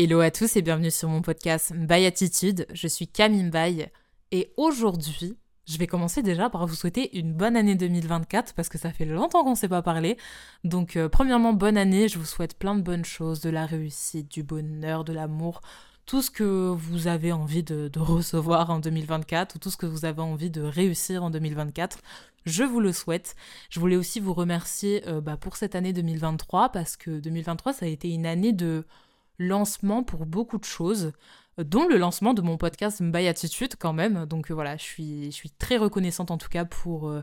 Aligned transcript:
Hello 0.00 0.20
à 0.20 0.30
tous 0.30 0.54
et 0.54 0.62
bienvenue 0.62 0.92
sur 0.92 1.08
mon 1.08 1.22
podcast 1.22 1.74
Mbaye 1.74 2.06
Attitude. 2.06 2.68
Je 2.72 2.86
suis 2.86 3.08
Camille 3.08 3.42
Mbaye 3.42 3.88
et 4.30 4.52
aujourd'hui, 4.56 5.36
je 5.66 5.76
vais 5.76 5.88
commencer 5.88 6.22
déjà 6.22 6.48
par 6.48 6.68
vous 6.68 6.76
souhaiter 6.76 7.18
une 7.18 7.34
bonne 7.34 7.56
année 7.56 7.74
2024 7.74 8.54
parce 8.54 8.68
que 8.68 8.78
ça 8.78 8.92
fait 8.92 9.06
longtemps 9.06 9.42
qu'on 9.42 9.50
ne 9.50 9.56
s'est 9.56 9.66
pas 9.66 9.82
parlé. 9.82 10.16
Donc, 10.62 10.94
euh, 10.94 11.08
premièrement, 11.08 11.52
bonne 11.52 11.76
année. 11.76 12.06
Je 12.06 12.16
vous 12.16 12.26
souhaite 12.26 12.56
plein 12.56 12.76
de 12.76 12.80
bonnes 12.80 13.04
choses, 13.04 13.40
de 13.40 13.50
la 13.50 13.66
réussite, 13.66 14.30
du 14.30 14.44
bonheur, 14.44 15.02
de 15.02 15.12
l'amour, 15.12 15.62
tout 16.06 16.22
ce 16.22 16.30
que 16.30 16.68
vous 16.68 17.08
avez 17.08 17.32
envie 17.32 17.64
de, 17.64 17.90
recevoir 17.98 18.70
en 18.70 18.78
2024 18.78 19.56
ou 19.56 19.58
tout 19.58 19.70
ce 19.70 19.76
que 19.76 19.86
vous 19.86 20.04
avez 20.04 20.22
envie 20.22 20.50
de 20.50 20.62
réussir 20.62 21.24
en 21.24 21.30
2024. 21.30 21.98
Je 22.46 22.62
vous 22.62 22.78
le 22.78 22.92
souhaite. 22.92 23.34
Je 23.68 23.80
voulais 23.80 23.96
aussi 23.96 24.20
vous 24.20 24.32
remercier 24.32 25.02
euh, 25.08 25.20
bah, 25.20 25.36
pour 25.36 25.56
cette 25.56 25.74
année 25.74 25.92
2023 25.92 26.68
parce 26.68 26.96
que 26.96 27.18
2023, 27.18 27.72
ça 27.72 27.86
a 27.86 27.88
été 27.88 28.08
une 28.10 28.26
année 28.26 28.52
de 28.52 28.86
lancement 29.38 30.02
pour 30.02 30.26
beaucoup 30.26 30.58
de 30.58 30.64
choses, 30.64 31.12
dont 31.58 31.88
le 31.88 31.96
lancement 31.96 32.34
de 32.34 32.42
mon 32.42 32.56
podcast 32.56 33.02
Mbaye 33.02 33.28
Attitude 33.28 33.74
quand 33.78 33.92
même. 33.92 34.26
Donc 34.26 34.50
euh, 34.50 34.54
voilà, 34.54 34.76
je 34.76 34.82
suis, 34.84 35.52
très 35.58 35.76
reconnaissante 35.76 36.30
en 36.30 36.38
tout 36.38 36.48
cas 36.48 36.64
pour, 36.64 37.08
euh, 37.08 37.22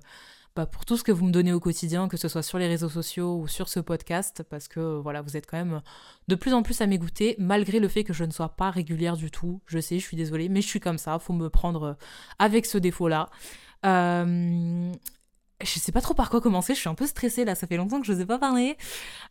bah, 0.56 0.66
pour 0.66 0.86
tout 0.86 0.98
ce 0.98 1.04
que 1.04 1.12
vous 1.12 1.26
me 1.26 1.32
donnez 1.32 1.54
au 1.54 1.60
quotidien, 1.60 2.08
que 2.08 2.18
ce 2.18 2.28
soit 2.28 2.44
sur 2.44 2.58
les 2.58 2.68
réseaux 2.68 2.90
sociaux 2.90 3.38
ou 3.38 3.48
sur 3.48 3.70
ce 3.70 3.80
podcast, 3.80 4.44
parce 4.50 4.68
que 4.68 5.00
voilà, 5.00 5.22
vous 5.22 5.38
êtes 5.38 5.50
quand 5.50 5.58
même 5.58 5.82
de 6.28 6.36
plus 6.36 6.54
en 6.54 6.64
plus 6.64 6.82
à 6.82 6.88
m'écouter, 6.88 7.36
malgré 7.40 7.80
le 7.80 7.88
fait 7.88 8.04
que 8.04 8.14
je 8.14 8.24
ne 8.24 8.32
sois 8.32 8.50
pas 8.50 8.72
régulière 8.72 9.18
du 9.18 9.32
tout. 9.32 9.62
Je 9.68 9.80
sais, 9.80 10.00
je 10.00 10.06
suis 10.06 10.18
désolée, 10.18 10.50
mais 10.50 10.62
je 10.62 10.68
suis 10.68 10.80
comme 10.80 10.98
ça, 10.98 11.20
faut 11.20 11.34
me 11.34 11.50
prendre 11.50 11.98
avec 12.40 12.66
ce 12.66 12.78
défaut-là. 12.78 13.30
Euh, 13.86 14.92
je 15.62 15.80
sais 15.80 15.92
pas 15.92 16.02
trop 16.02 16.14
par 16.14 16.30
quoi 16.30 16.42
commencer, 16.42 16.76
je 16.76 16.80
suis 16.80 16.90
un 16.90 16.96
peu 16.96 17.08
stressée 17.08 17.46
là, 17.46 17.56
ça 17.56 17.68
fait 17.68 17.78
longtemps 17.78 18.02
que 18.02 18.08
je 18.08 18.12
n'osais 18.12 18.26
pas 18.26 18.38
parler. 18.40 18.78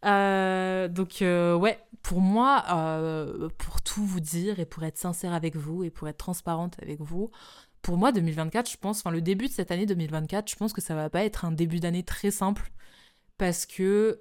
Euh, 0.04 0.88
donc 0.88 1.20
euh, 1.22 1.54
ouais, 1.54 1.78
pour 2.02 2.20
moi, 2.20 2.64
euh, 2.70 3.48
pour 3.58 3.82
tout 3.82 4.04
vous 4.04 4.20
dire 4.20 4.58
et 4.58 4.64
pour 4.64 4.84
être 4.84 4.96
sincère 4.96 5.34
avec 5.34 5.56
vous 5.56 5.84
et 5.84 5.90
pour 5.90 6.08
être 6.08 6.16
transparente 6.16 6.76
avec 6.80 7.00
vous, 7.00 7.30
pour 7.82 7.98
moi 7.98 8.12
2024, 8.12 8.70
je 8.70 8.76
pense, 8.78 9.00
enfin 9.00 9.10
le 9.10 9.20
début 9.20 9.48
de 9.48 9.52
cette 9.52 9.70
année 9.70 9.86
2024, 9.86 10.50
je 10.50 10.56
pense 10.56 10.72
que 10.72 10.80
ça 10.80 10.94
va 10.94 11.10
pas 11.10 11.24
être 11.24 11.44
un 11.44 11.52
début 11.52 11.80
d'année 11.80 12.02
très 12.02 12.30
simple 12.30 12.72
parce 13.36 13.66
que 13.66 14.18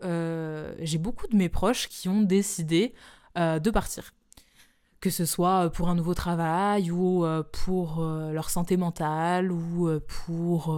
j'ai 0.79 0.97
beaucoup 0.97 1.27
de 1.27 1.35
mes 1.37 1.49
proches 1.49 1.87
qui 1.87 2.09
ont 2.09 2.21
décidé 2.21 2.93
de 3.37 3.69
partir 3.69 4.13
que 4.99 5.09
ce 5.09 5.25
soit 5.25 5.69
pour 5.69 5.89
un 5.89 5.95
nouveau 5.95 6.13
travail 6.13 6.89
ou 6.91 7.25
pour 7.51 8.01
leur 8.01 8.49
santé 8.49 8.75
mentale 8.75 9.51
ou 9.51 9.99
pour 10.07 10.75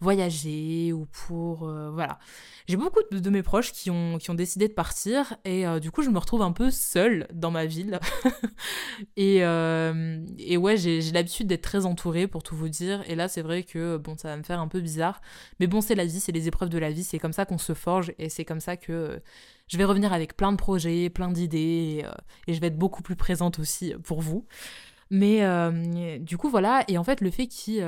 voyager 0.00 0.92
ou 0.92 1.06
pour... 1.06 1.68
Euh, 1.68 1.90
voilà. 1.90 2.18
J'ai 2.66 2.76
beaucoup 2.76 3.00
de, 3.10 3.30
mes 3.30 3.42
proches 3.42 3.72
qui 3.72 3.90
ont, 3.90 4.18
qui 4.18 4.30
ont 4.30 4.34
décidé 4.34 4.68
de 4.68 4.72
partir 4.72 5.36
et 5.44 5.66
euh, 5.66 5.80
du 5.80 5.90
coup 5.90 6.02
je 6.02 6.10
me 6.10 6.18
retrouve 6.18 6.42
un 6.42 6.52
peu 6.52 6.70
seule 6.70 7.26
dans 7.32 7.50
ma 7.50 7.66
ville. 7.66 7.98
et, 9.16 9.44
euh, 9.44 10.24
et 10.38 10.56
ouais, 10.56 10.76
j'ai 10.76 11.00
l'habitude 11.12 11.46
d'être 11.46 11.62
très 11.62 11.86
entourée 11.86 12.26
pour 12.26 12.42
tout 12.42 12.56
vous 12.56 12.68
dire. 12.68 13.02
Et 13.06 13.14
là 13.14 13.28
c'est 13.28 13.42
vrai 13.42 13.62
que 13.62 13.96
bon, 13.96 14.16
ça 14.16 14.28
va 14.28 14.36
me 14.36 14.42
faire 14.42 14.60
un 14.60 14.68
peu 14.68 14.80
bizarre. 14.80 15.20
Mais 15.60 15.66
bon, 15.66 15.80
c'est 15.80 15.94
la 15.94 16.04
vie, 16.04 16.20
c'est 16.20 16.32
les 16.32 16.46
épreuves 16.46 16.68
de 16.68 16.78
la 16.78 16.90
vie, 16.90 17.04
c'est 17.04 17.18
comme 17.18 17.32
ça 17.32 17.44
qu'on 17.44 17.58
se 17.58 17.74
forge 17.74 18.12
et 18.18 18.28
c'est 18.28 18.44
comme 18.44 18.60
ça 18.60 18.76
que 18.76 19.20
je 19.66 19.76
vais 19.76 19.84
revenir 19.84 20.12
avec 20.12 20.36
plein 20.36 20.52
de 20.52 20.56
projets, 20.56 21.10
plein 21.10 21.30
d'idées 21.30 21.58
et, 21.58 22.04
et, 22.46 22.54
je 22.54 22.60
vais 22.60 22.68
être 22.68 22.78
beaucoup 22.78 23.02
plus 23.02 23.16
présente 23.16 23.58
aussi 23.58 23.94
pour 24.02 24.20
vous. 24.20 24.46
Mais 25.10 25.40
du 26.20 26.36
coup, 26.36 26.50
voilà. 26.50 26.84
Et 26.88 26.98
en 26.98 27.04
fait, 27.04 27.20
le 27.20 27.30
fait 27.30 27.46
qu'il 27.46 27.82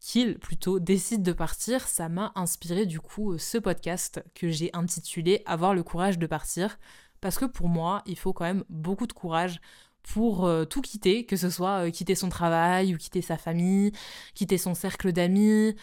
qu'il 0.00 0.38
plutôt 0.38 0.78
décide 0.78 1.22
de 1.22 1.32
partir, 1.32 1.86
ça 1.86 2.08
m'a 2.08 2.32
inspiré 2.34 2.86
du 2.86 3.00
coup 3.00 3.32
euh, 3.32 3.38
ce 3.38 3.58
podcast 3.58 4.24
que 4.34 4.48
j'ai 4.48 4.70
intitulé 4.72 5.42
Avoir 5.46 5.74
le 5.74 5.82
courage 5.82 6.18
de 6.18 6.26
partir 6.26 6.78
parce 7.20 7.38
que 7.38 7.44
pour 7.46 7.68
moi, 7.68 8.02
il 8.06 8.18
faut 8.18 8.32
quand 8.32 8.44
même 8.44 8.64
beaucoup 8.68 9.06
de 9.06 9.12
courage 9.12 9.60
pour 10.02 10.44
euh, 10.44 10.66
tout 10.66 10.82
quitter, 10.82 11.24
que 11.24 11.36
ce 11.36 11.48
soit 11.48 11.86
euh, 11.86 11.90
quitter 11.90 12.14
son 12.14 12.28
travail 12.28 12.94
ou 12.94 12.98
quitter 12.98 13.22
sa 13.22 13.38
famille, 13.38 13.92
quitter 14.34 14.58
son 14.58 14.74
cercle 14.74 15.12
d'amis, 15.12 15.74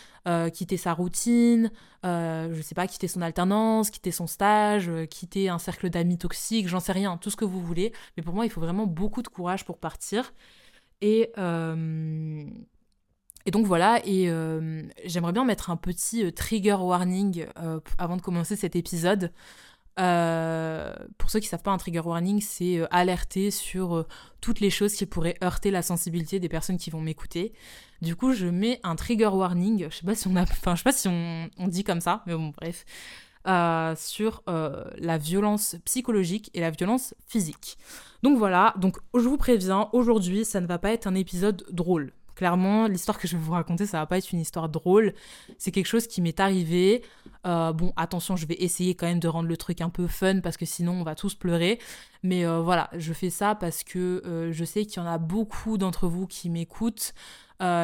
quitter 0.54 0.78
sa 0.78 0.94
routine, 0.94 1.72
je 2.04 2.60
sais 2.62 2.76
pas, 2.76 2.86
quitter 2.86 3.08
son 3.08 3.22
alternance, 3.24 3.90
quitter 3.90 4.12
son 4.12 4.28
stage, 4.28 4.92
quitter 5.10 5.50
un 5.50 5.58
cercle 5.58 5.90
d'amis 5.90 6.20
toxiques, 6.20 6.68
j'en 6.68 6.80
sais 6.80 6.92
rien, 6.92 7.18
tout 7.18 7.32
ce 7.32 7.36
que 7.36 7.46
vous 7.46 7.62
voulez. 7.62 7.92
Mais 8.16 8.24
pour 8.24 8.36
moi, 8.36 8.46
il 8.46 8.52
faut 8.52 8.62
vraiment 8.62 8.86
beaucoup 8.86 9.24
de 9.24 9.28
courage 9.28 9.66
pour 9.66 9.80
partir. 9.80 10.34
Et, 11.02 11.32
et 13.46 13.52
donc 13.52 13.66
voilà, 13.66 14.02
et 14.06 14.30
euh, 14.30 14.84
j'aimerais 15.06 15.34
bien 15.34 15.46
mettre 15.46 15.70
un 15.70 15.78
petit 15.78 16.24
euh, 16.24 16.32
trigger 16.32 16.78
warning 16.80 17.48
euh, 17.58 17.80
avant 17.98 18.18
de 18.18 18.22
commencer 18.22 18.56
cet 18.56 18.76
épisode. 18.76 19.32
pour 19.98 21.30
ceux 21.30 21.40
qui 21.40 21.48
ne 21.48 21.50
savent 21.50 21.64
pas, 21.64 21.72
un 21.72 21.78
trigger 21.78 22.02
warning, 22.02 22.42
c'est 22.42 22.82
alerter 22.92 23.52
sur 23.52 24.06
toutes 24.42 24.60
les 24.60 24.70
choses 24.70 24.94
qui 24.94 25.06
pourraient 25.06 25.38
heurter 25.44 25.72
la 25.72 25.82
sensibilité 25.82 26.40
des 26.40 26.50
personnes 26.50 26.78
qui 26.78 26.90
vont 26.90 27.02
m'écouter. 27.02 27.54
Du 28.02 28.16
coup, 28.16 28.34
je 28.34 28.48
mets 28.48 28.80
un 28.84 28.96
trigger 28.96 29.28
warning, 29.28 29.88
je 29.90 29.98
sais 29.98 30.06
pas 30.06 30.16
si 30.16 30.28
on 30.28 30.36
a, 30.36 30.46
je 30.46 30.76
sais 30.76 30.84
pas 30.84 30.92
si 30.92 31.08
on, 31.08 31.50
on, 31.58 31.68
dit 31.68 31.84
comme 31.84 32.02
ça, 32.02 32.24
mais 32.26 32.34
bon, 32.34 32.52
bref, 32.58 32.86
sur 33.98 34.44
la 34.46 35.18
violence 35.18 35.76
psychologique 35.86 36.50
et 36.54 36.62
la 36.62 36.72
violence 36.72 37.14
physique. 37.28 37.78
Donc 38.24 38.38
voilà, 38.38 38.74
donc 38.78 38.98
je 39.16 39.28
vous 39.28 39.38
préviens, 39.38 39.90
aujourd'hui, 39.94 40.46
ça 40.46 40.62
ne 40.62 40.68
va 40.68 40.78
pas 40.78 40.92
être 40.92 41.08
un 41.08 41.16
épisode 41.16 41.64
drôle. 41.72 42.14
Clairement, 42.42 42.88
l'histoire 42.88 43.20
que 43.20 43.28
je 43.28 43.38
vais 43.38 43.44
vous 43.44 43.52
raconter, 43.52 43.86
ça 43.86 44.00
va 44.00 44.08
pas 44.08 44.18
être 44.18 44.32
une 44.32 44.40
histoire 44.40 44.68
drôle. 44.68 45.14
C'est 45.60 45.70
quelque 45.70 45.86
chose 45.86 46.08
qui 46.08 46.24
m'est 46.24 46.40
arrivé. 46.40 47.04
Euh, 47.46 47.72
bon, 47.72 47.94
attention, 47.98 48.36
je 48.36 48.48
vais 48.48 48.56
essayer 48.56 48.96
quand 48.96 49.06
même 49.06 49.20
de 49.20 49.28
rendre 49.28 49.48
le 49.48 49.58
truc 49.58 49.80
un 49.80 49.92
peu 49.92 50.08
fun 50.08 50.40
parce 50.40 50.58
que 50.58 50.66
sinon 50.66 50.94
on 50.94 51.04
va 51.04 51.14
tous 51.14 51.36
pleurer. 51.36 51.78
Mais 52.24 52.44
euh, 52.44 52.62
voilà, 52.62 52.90
je 52.98 53.14
fais 53.14 53.30
ça 53.30 53.54
parce 53.54 53.84
que 53.84 54.24
euh, 54.26 54.52
je 54.52 54.66
sais 54.66 54.88
qu'il 54.88 55.04
y 55.04 55.06
en 55.06 55.08
a 55.08 55.20
beaucoup 55.20 55.78
d'entre 55.78 56.08
vous 56.08 56.26
qui 56.26 56.50
m'écoutent, 56.50 57.14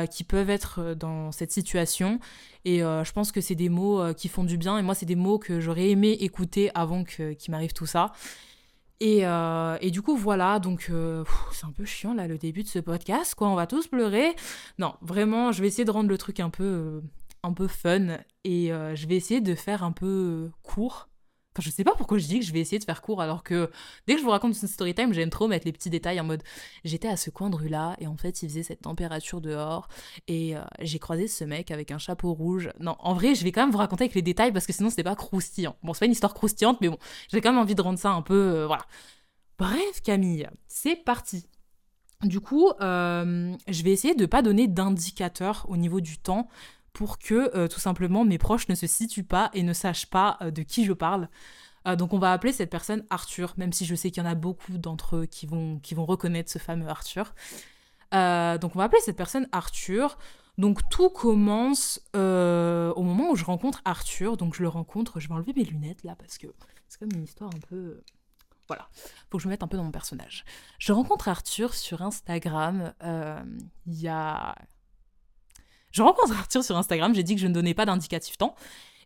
qui 0.10 0.24
peuvent 0.24 0.50
être 0.50 0.96
dans 0.96 1.32
cette 1.32 1.52
situation. 1.52 2.20
Et 2.66 2.80
je 2.80 3.12
pense 3.12 3.32
que 3.32 3.42
c'est 3.42 3.54
des 3.54 3.70
mots 3.70 4.12
qui 4.16 4.28
font 4.28 4.44
du 4.44 4.58
bien. 4.58 4.80
Et 4.80 4.82
moi, 4.82 4.96
c'est 4.96 5.06
des 5.06 5.16
mots 5.16 5.38
que 5.38 5.60
j'aurais 5.60 5.92
aimé 5.92 6.18
écouter 6.20 6.72
avant 6.74 7.04
qu'il 7.04 7.52
m'arrive 7.52 7.74
tout 7.74 7.86
ça. 7.86 8.12
Euh, 9.04 9.78
et, 9.82 9.92
du 9.92 10.02
coup, 10.02 10.16
voilà, 10.16 10.60
donc 10.60 10.88
euh, 10.90 11.24
c'est 11.52 11.66
un 11.66 11.72
peu 11.72 11.86
chiant 11.86 12.14
là 12.14 12.28
le 12.28 12.38
début 12.38 12.64
de 12.64 12.68
ce 12.68 12.80
podcast, 12.80 13.36
quoi. 13.36 13.50
On 13.50 13.56
va 13.56 13.68
tous 13.68 13.88
pleurer. 13.88 14.36
Non, 14.80 14.96
vraiment, 15.02 15.52
je 15.52 15.62
vais 15.62 15.68
essayer 15.68 15.86
de 15.86 15.92
rendre 15.92 16.10
le 16.10 16.18
truc 16.18 16.40
un 16.40 16.50
peu, 16.50 16.64
euh, 16.64 17.02
un 17.44 17.54
peu 17.54 17.68
fun 17.68 18.18
et 18.44 18.68
je 18.70 19.08
vais 19.08 19.16
essayer 19.16 19.42
de 19.42 19.56
faire 19.56 19.84
un 19.84 19.92
peu 19.92 20.50
court 20.64 21.10
je 21.62 21.70
sais 21.70 21.84
pas 21.84 21.96
pourquoi 21.96 22.18
je 22.18 22.28
dis 22.28 22.40
que 22.40 22.46
je 22.46 22.54
vais 22.54 22.60
essayer 22.60 22.80
de 22.80 22.84
faire 22.84 23.02
court 23.02 23.22
alors 23.22 23.44
que 23.44 23.70
dès 24.08 24.14
que 24.16 24.20
je 24.20 24.26
vous 24.26 24.32
raconte 24.32 24.60
une 24.62 24.68
story 24.68 24.94
time, 24.94 25.14
j'aime 25.14 25.30
trop 25.30 25.48
mettre 25.48 25.66
les 25.66 25.72
petits 25.72 25.90
détails 25.90 26.20
en 26.20 26.24
mode 26.24 26.44
j'étais 26.84 27.08
à 27.08 27.18
ce 27.18 27.30
coin 27.30 27.50
de 27.50 27.56
rue 27.56 27.70
là 27.70 27.96
et 28.00 28.08
en 28.08 28.18
fait 28.18 28.42
il 28.42 28.50
faisait 28.50 28.64
cette 28.64 28.82
température 28.82 29.42
dehors 29.42 29.88
et 30.28 30.56
euh, 30.56 30.62
j'ai 30.82 31.00
croisé 31.00 31.28
ce 31.28 31.44
mec 31.44 31.72
avec 31.72 31.92
un 31.92 31.98
chapeau 31.98 32.34
rouge. 32.34 32.70
Non, 32.80 32.96
en 33.00 33.14
vrai, 33.14 33.36
je 33.36 33.44
vais 33.44 33.52
quand 33.52 33.62
même 33.62 33.72
vous 33.72 33.78
raconter 33.78 34.04
avec 34.04 34.16
les 34.16 34.22
détails 34.22 34.52
parce 34.52 34.66
que 34.66 34.74
sinon 34.74 34.90
c'était 34.90 35.04
pas 35.04 35.16
croustillant. 35.16 35.76
Bon, 35.84 35.94
c'est 35.94 36.00
pas 36.00 36.06
une 36.06 36.12
histoire 36.12 36.34
croustillante, 36.34 36.80
mais 36.82 36.90
bon, 36.90 36.98
j'ai 37.30 37.42
quand 37.42 37.52
même 37.52 37.62
envie 37.62 37.76
de 37.76 37.82
rendre 37.82 38.00
ça 38.00 38.12
un 38.12 38.22
peu. 38.22 38.34
Euh, 38.34 38.68
voilà. 38.68 38.86
Bref, 39.58 40.02
Camille, 40.04 40.48
c'est 40.68 40.96
parti. 40.96 41.48
Du 42.24 42.40
coup, 42.40 42.72
euh, 42.82 43.56
je 43.68 43.84
vais 43.84 43.92
essayer 43.92 44.16
de 44.16 44.26
pas 44.26 44.42
donner 44.42 44.68
d'indicateur 44.68 45.66
au 45.70 45.78
niveau 45.78 46.02
du 46.02 46.18
temps 46.18 46.48
pour 46.98 47.20
que 47.20 47.56
euh, 47.56 47.68
tout 47.68 47.80
simplement 47.80 48.26
mes 48.26 48.40
proches 48.40 48.68
ne 48.70 48.74
se 48.74 48.88
situent 48.88 49.24
pas 49.24 49.52
et 49.54 49.62
ne 49.62 49.72
sachent 49.72 50.08
pas 50.08 50.40
euh, 50.42 50.50
de 50.50 50.64
qui 50.64 50.84
je 50.84 50.94
parle. 50.94 51.30
Euh, 51.88 51.96
donc 51.96 52.12
on 52.12 52.18
va 52.18 52.34
appeler 52.34 52.52
cette 52.52 52.72
personne 52.72 53.06
Arthur, 53.12 53.54
même 53.56 53.72
si 53.72 53.86
je 53.86 53.94
sais 53.94 54.10
qu'il 54.10 54.24
y 54.24 54.26
en 54.26 54.30
a 54.30 54.34
beaucoup 54.34 54.80
d'entre 54.80 55.18
eux 55.18 55.26
qui 55.28 55.46
vont, 55.46 55.78
qui 55.78 55.94
vont 55.94 56.06
reconnaître 56.06 56.52
ce 56.52 56.58
fameux 56.58 56.88
Arthur. 56.88 57.36
donc 58.12 58.76
on 58.76 58.80
va 58.80 58.86
appeler 58.86 59.02
cette 59.02 59.16
personne 59.16 59.48
Arthur. 59.52 60.18
Donc 60.58 60.90
tout 60.90 61.12
commence 61.12 62.02
au 62.16 63.04
moment 63.04 63.30
où 63.30 63.36
je 63.36 63.46
rencontre 63.46 63.84
Arthur. 63.86 64.36
Donc 64.36 64.56
je 64.56 64.64
le 64.64 64.70
rencontre, 64.70 65.20
je 65.20 65.28
vais 65.28 65.36
enlever 65.36 65.54
mes 65.56 65.66
lunettes 65.66 66.04
là 66.04 66.16
parce 66.16 66.40
que 66.40 66.48
c'est 66.88 66.98
comme 66.98 67.12
une 67.14 67.24
histoire 67.24 67.52
un 67.56 67.60
peu... 67.70 68.02
Voilà, 68.68 68.90
faut 69.30 69.38
que 69.38 69.44
je 69.44 69.48
me 69.48 69.52
mette 69.52 69.62
un 69.62 69.68
peu 69.68 69.78
dans 69.78 69.84
mon 69.84 69.92
personnage. 69.92 70.46
Je 70.80 70.94
rencontre 70.94 71.28
Arthur 71.28 71.76
sur 71.76 72.02
Instagram 72.02 72.92
il 73.86 74.02
y 74.02 74.08
a 74.08 74.56
je 75.92 76.02
rencontre 76.02 76.34
Arthur 76.38 76.64
sur 76.64 76.78
Instagram, 76.78 77.14
j'ai 77.16 77.24
dit 77.24 77.36
que 77.36 77.42
je 77.42 77.48
ne 77.48 77.54
donnais 77.54 77.74
pas 77.74 77.86
d'indicatif 77.86 78.38
temps. 78.38 78.56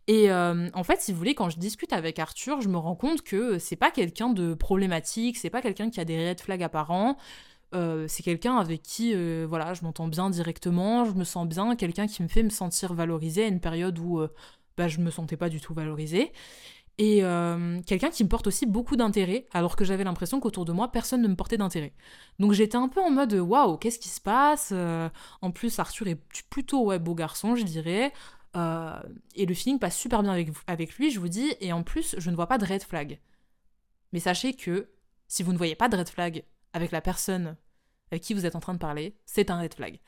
Et 0.08 0.32
euh, 0.32 0.70
en 0.74 0.84
fait, 0.84 1.00
si 1.02 1.12
vous 1.12 1.18
voulez, 1.18 1.36
quand 1.36 1.50
je 1.50 1.58
discute 1.58 1.94
avec 1.94 2.20
Arthur, 2.20 2.62
je 2.62 2.70
me 2.70 2.78
rends 2.78 2.96
compte 2.96 3.22
que 3.22 3.60
c'est 3.60 3.76
pas 3.76 3.92
quelqu'un 3.92 4.30
de 4.30 4.54
problématique, 4.54 5.38
c'est 5.38 5.50
pas 5.50 5.62
quelqu'un 5.62 5.90
qui 5.90 6.00
a 6.00 6.06
des 6.06 6.30
red 6.30 6.42
flags 6.42 6.64
apparents. 6.64 7.18
Euh, 7.74 8.06
c'est 8.08 8.24
quelqu'un 8.24 8.58
avec 8.58 8.82
qui 8.82 9.14
euh, 9.14 9.46
voilà, 9.48 9.74
je 9.74 9.84
m'entends 9.84 10.08
bien 10.08 10.30
directement, 10.30 11.06
je 11.06 11.14
me 11.14 11.24
sens 11.24 11.48
bien, 11.48 11.76
quelqu'un 11.76 12.08
qui 12.08 12.22
me 12.24 12.28
fait 12.28 12.44
me 12.44 12.50
sentir 12.50 12.94
valorisée 12.94 13.46
à 13.46 13.48
une 13.48 13.62
période 13.62 13.98
où 14.00 14.22
bah, 14.78 14.88
je 14.88 15.00
me 15.00 15.12
sentais 15.12 15.38
pas 15.38 15.50
du 15.50 15.62
tout 15.62 15.74
valorisée. 15.74 16.32
Et 16.98 17.24
euh, 17.24 17.82
quelqu'un 17.88 18.10
qui 18.10 18.24
me 18.24 18.30
porte 18.30 18.48
aussi 18.48 18.66
beaucoup 18.66 18.96
d'intérêt, 18.96 19.48
alors 19.54 19.76
que 19.76 19.86
j'avais 19.86 20.04
l'impression 20.04 20.40
qu'autour 20.40 20.66
de 20.66 20.72
moi, 20.72 20.92
personne 20.92 21.22
ne 21.22 21.28
me 21.28 21.36
portait 21.36 21.58
d'intérêt. 21.58 21.94
Donc 22.40 22.52
j'étais 22.54 22.76
un 22.76 22.90
peu 22.90 23.02
en 23.02 23.10
mode 23.10 23.34
waouh, 23.34 23.78
qu'est-ce 23.78 24.00
qui 24.00 24.10
se 24.10 24.22
passe 24.22 24.70
euh, 24.72 25.10
En 25.42 25.52
plus, 25.52 25.80
Arthur 25.80 26.08
est 26.08 26.20
plutôt 26.50 26.86
ouais, 26.86 27.00
beau 27.00 27.16
garçon, 27.16 27.56
je 27.56 27.64
dirais. 27.64 28.14
Euh, 28.56 29.02
et 29.36 29.46
le 29.46 29.54
feeling 29.54 29.80
passe 29.80 29.98
super 29.98 30.22
bien 30.22 30.34
avec, 30.34 30.50
avec 30.68 30.96
lui, 30.96 31.12
je 31.12 31.20
vous 31.20 31.30
dis. 31.30 31.54
Et 31.60 31.74
en 31.74 31.84
plus, 31.84 32.16
je 32.18 32.30
ne 32.30 32.36
vois 32.36 32.48
pas 32.48 32.58
de 32.58 32.66
red 32.66 32.84
flag. 32.84 33.20
Mais 34.14 34.20
sachez 34.20 34.54
que 34.54 34.90
si 35.28 35.44
vous 35.44 35.54
ne 35.54 35.58
voyez 35.58 35.76
pas 35.76 35.90
de 35.90 35.98
red 35.98 36.10
flag 36.10 36.44
avec 36.74 36.92
la 36.92 37.02
personne 37.02 37.56
avec 38.12 38.24
qui 38.24 38.34
vous 38.34 38.46
êtes 38.46 38.56
en 38.56 38.60
train 38.60 38.74
de 38.74 38.80
parler, 38.80 39.16
c'est 39.26 39.50
un 39.50 39.60
red 39.60 39.74
flag. 39.74 40.00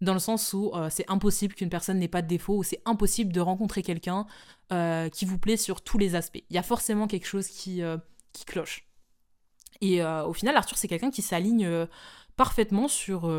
Dans 0.00 0.12
le 0.12 0.18
sens 0.18 0.52
où 0.52 0.72
euh, 0.74 0.88
c'est 0.90 1.08
impossible 1.08 1.54
qu'une 1.54 1.70
personne 1.70 1.98
n'ait 1.98 2.08
pas 2.08 2.22
de 2.22 2.26
défaut, 2.26 2.56
ou 2.56 2.62
c'est 2.62 2.82
impossible 2.84 3.32
de 3.32 3.40
rencontrer 3.40 3.82
quelqu'un 3.82 4.26
euh, 4.72 5.08
qui 5.08 5.24
vous 5.24 5.38
plaît 5.38 5.56
sur 5.56 5.80
tous 5.80 5.96
les 5.96 6.14
aspects. 6.14 6.42
Il 6.50 6.56
y 6.56 6.58
a 6.58 6.62
forcément 6.62 7.06
quelque 7.06 7.26
chose 7.26 7.48
qui, 7.48 7.82
euh, 7.82 7.96
qui 8.32 8.44
cloche. 8.44 8.86
Et 9.82 10.02
au 10.02 10.32
final, 10.32 10.56
Arthur, 10.56 10.78
c'est 10.78 10.88
quelqu'un 10.88 11.10
qui 11.10 11.20
s'aligne 11.20 11.86
parfaitement 12.34 12.88
sur 12.88 13.30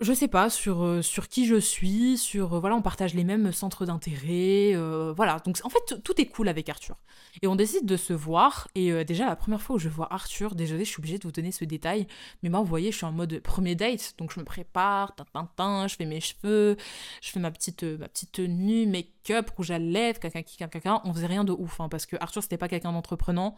je 0.00 0.12
sais 0.12 0.28
pas, 0.28 0.50
sur, 0.50 0.84
euh, 0.84 1.00
sur 1.00 1.28
qui 1.28 1.46
je 1.46 1.56
suis, 1.56 2.18
sur, 2.18 2.54
euh, 2.54 2.60
voilà, 2.60 2.76
on 2.76 2.82
partage 2.82 3.14
les 3.14 3.24
mêmes 3.24 3.50
centres 3.50 3.86
d'intérêt, 3.86 4.74
euh, 4.74 5.14
voilà. 5.16 5.38
Donc 5.44 5.58
en 5.64 5.70
fait, 5.70 6.02
tout 6.04 6.20
est 6.20 6.26
cool 6.26 6.48
avec 6.48 6.68
Arthur. 6.68 6.96
Et 7.40 7.46
on 7.46 7.56
décide 7.56 7.86
de 7.86 7.96
se 7.96 8.12
voir, 8.12 8.68
et 8.74 9.04
déjà 9.04 9.26
la 9.26 9.36
première 9.36 9.62
fois 9.62 9.76
où 9.76 9.78
je 9.78 9.88
vois 9.88 10.12
Arthur, 10.12 10.54
désolé, 10.54 10.84
je 10.84 10.90
suis 10.90 11.00
obligée 11.00 11.18
de 11.18 11.24
vous 11.24 11.32
donner 11.32 11.50
ce 11.52 11.64
détail, 11.64 12.06
mais 12.42 12.50
moi, 12.50 12.60
vous 12.60 12.66
voyez, 12.66 12.92
je 12.92 12.96
suis 12.96 13.06
en 13.06 13.12
mode 13.12 13.40
premier 13.40 13.74
date, 13.74 14.14
donc 14.18 14.32
je 14.32 14.40
me 14.40 14.44
prépare, 14.44 15.14
tin, 15.56 15.86
je 15.86 15.96
fais 15.96 16.06
mes 16.06 16.20
cheveux, 16.20 16.76
je 17.22 17.30
fais 17.30 17.40
ma 17.40 17.50
petite, 17.50 17.82
ma 17.82 18.08
petite 18.08 18.32
tenue, 18.32 18.86
make-up, 18.86 19.50
rouge 19.56 19.70
à 19.70 19.78
lèvres, 19.78 20.18
caca, 20.18 20.42
caca, 20.42 20.68
caca, 20.68 21.02
on 21.04 21.12
faisait 21.12 21.26
rien 21.26 21.44
de 21.44 21.52
ouf, 21.52 21.80
hein, 21.80 21.88
parce 21.88 22.06
que 22.06 22.16
Arthur, 22.20 22.42
c'était 22.42 22.58
pas 22.58 22.68
quelqu'un 22.68 22.92
d'entreprenant, 22.92 23.56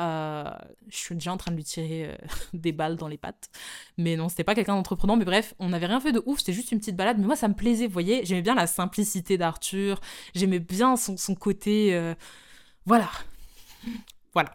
euh, 0.00 0.50
je 0.88 0.96
suis 0.96 1.14
déjà 1.14 1.32
en 1.32 1.36
train 1.36 1.50
de 1.50 1.56
lui 1.56 1.64
tirer 1.64 2.06
euh, 2.06 2.16
des 2.52 2.72
balles 2.72 2.96
dans 2.96 3.08
les 3.08 3.18
pattes. 3.18 3.50
Mais 3.98 4.16
non, 4.16 4.28
c'était 4.28 4.44
pas 4.44 4.54
quelqu'un 4.54 4.74
d'entreprenant. 4.74 5.16
Mais 5.16 5.24
bref, 5.24 5.54
on 5.58 5.68
n'avait 5.68 5.86
rien 5.86 6.00
fait 6.00 6.12
de 6.12 6.22
ouf. 6.26 6.40
C'était 6.40 6.52
juste 6.52 6.72
une 6.72 6.78
petite 6.78 6.96
balade. 6.96 7.18
Mais 7.18 7.26
moi, 7.26 7.36
ça 7.36 7.48
me 7.48 7.54
plaisait. 7.54 7.86
Vous 7.86 7.92
voyez, 7.92 8.24
j'aimais 8.24 8.42
bien 8.42 8.54
la 8.54 8.66
simplicité 8.66 9.38
d'Arthur. 9.38 10.00
J'aimais 10.34 10.58
bien 10.58 10.96
son, 10.96 11.16
son 11.16 11.34
côté. 11.34 11.94
Euh, 11.94 12.14
voilà. 12.86 13.10
Voilà. 14.32 14.54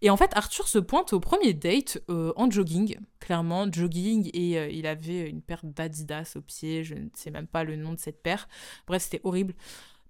Et 0.00 0.08
en 0.08 0.16
fait, 0.16 0.30
Arthur 0.34 0.68
se 0.68 0.78
pointe 0.78 1.12
au 1.12 1.20
premier 1.20 1.52
date 1.52 2.02
en 2.08 2.50
jogging, 2.50 2.96
clairement, 3.20 3.70
jogging, 3.70 4.30
et 4.32 4.74
il 4.74 4.86
avait 4.86 5.28
une 5.28 5.42
paire 5.42 5.60
d'Adidas 5.62 6.32
au 6.36 6.40
pied, 6.40 6.82
je 6.82 6.94
ne 6.94 7.10
sais 7.12 7.30
même 7.30 7.46
pas 7.46 7.62
le 7.62 7.76
nom 7.76 7.92
de 7.92 7.98
cette 7.98 8.22
paire. 8.22 8.48
Bref, 8.86 9.02
c'était 9.02 9.20
horrible. 9.24 9.54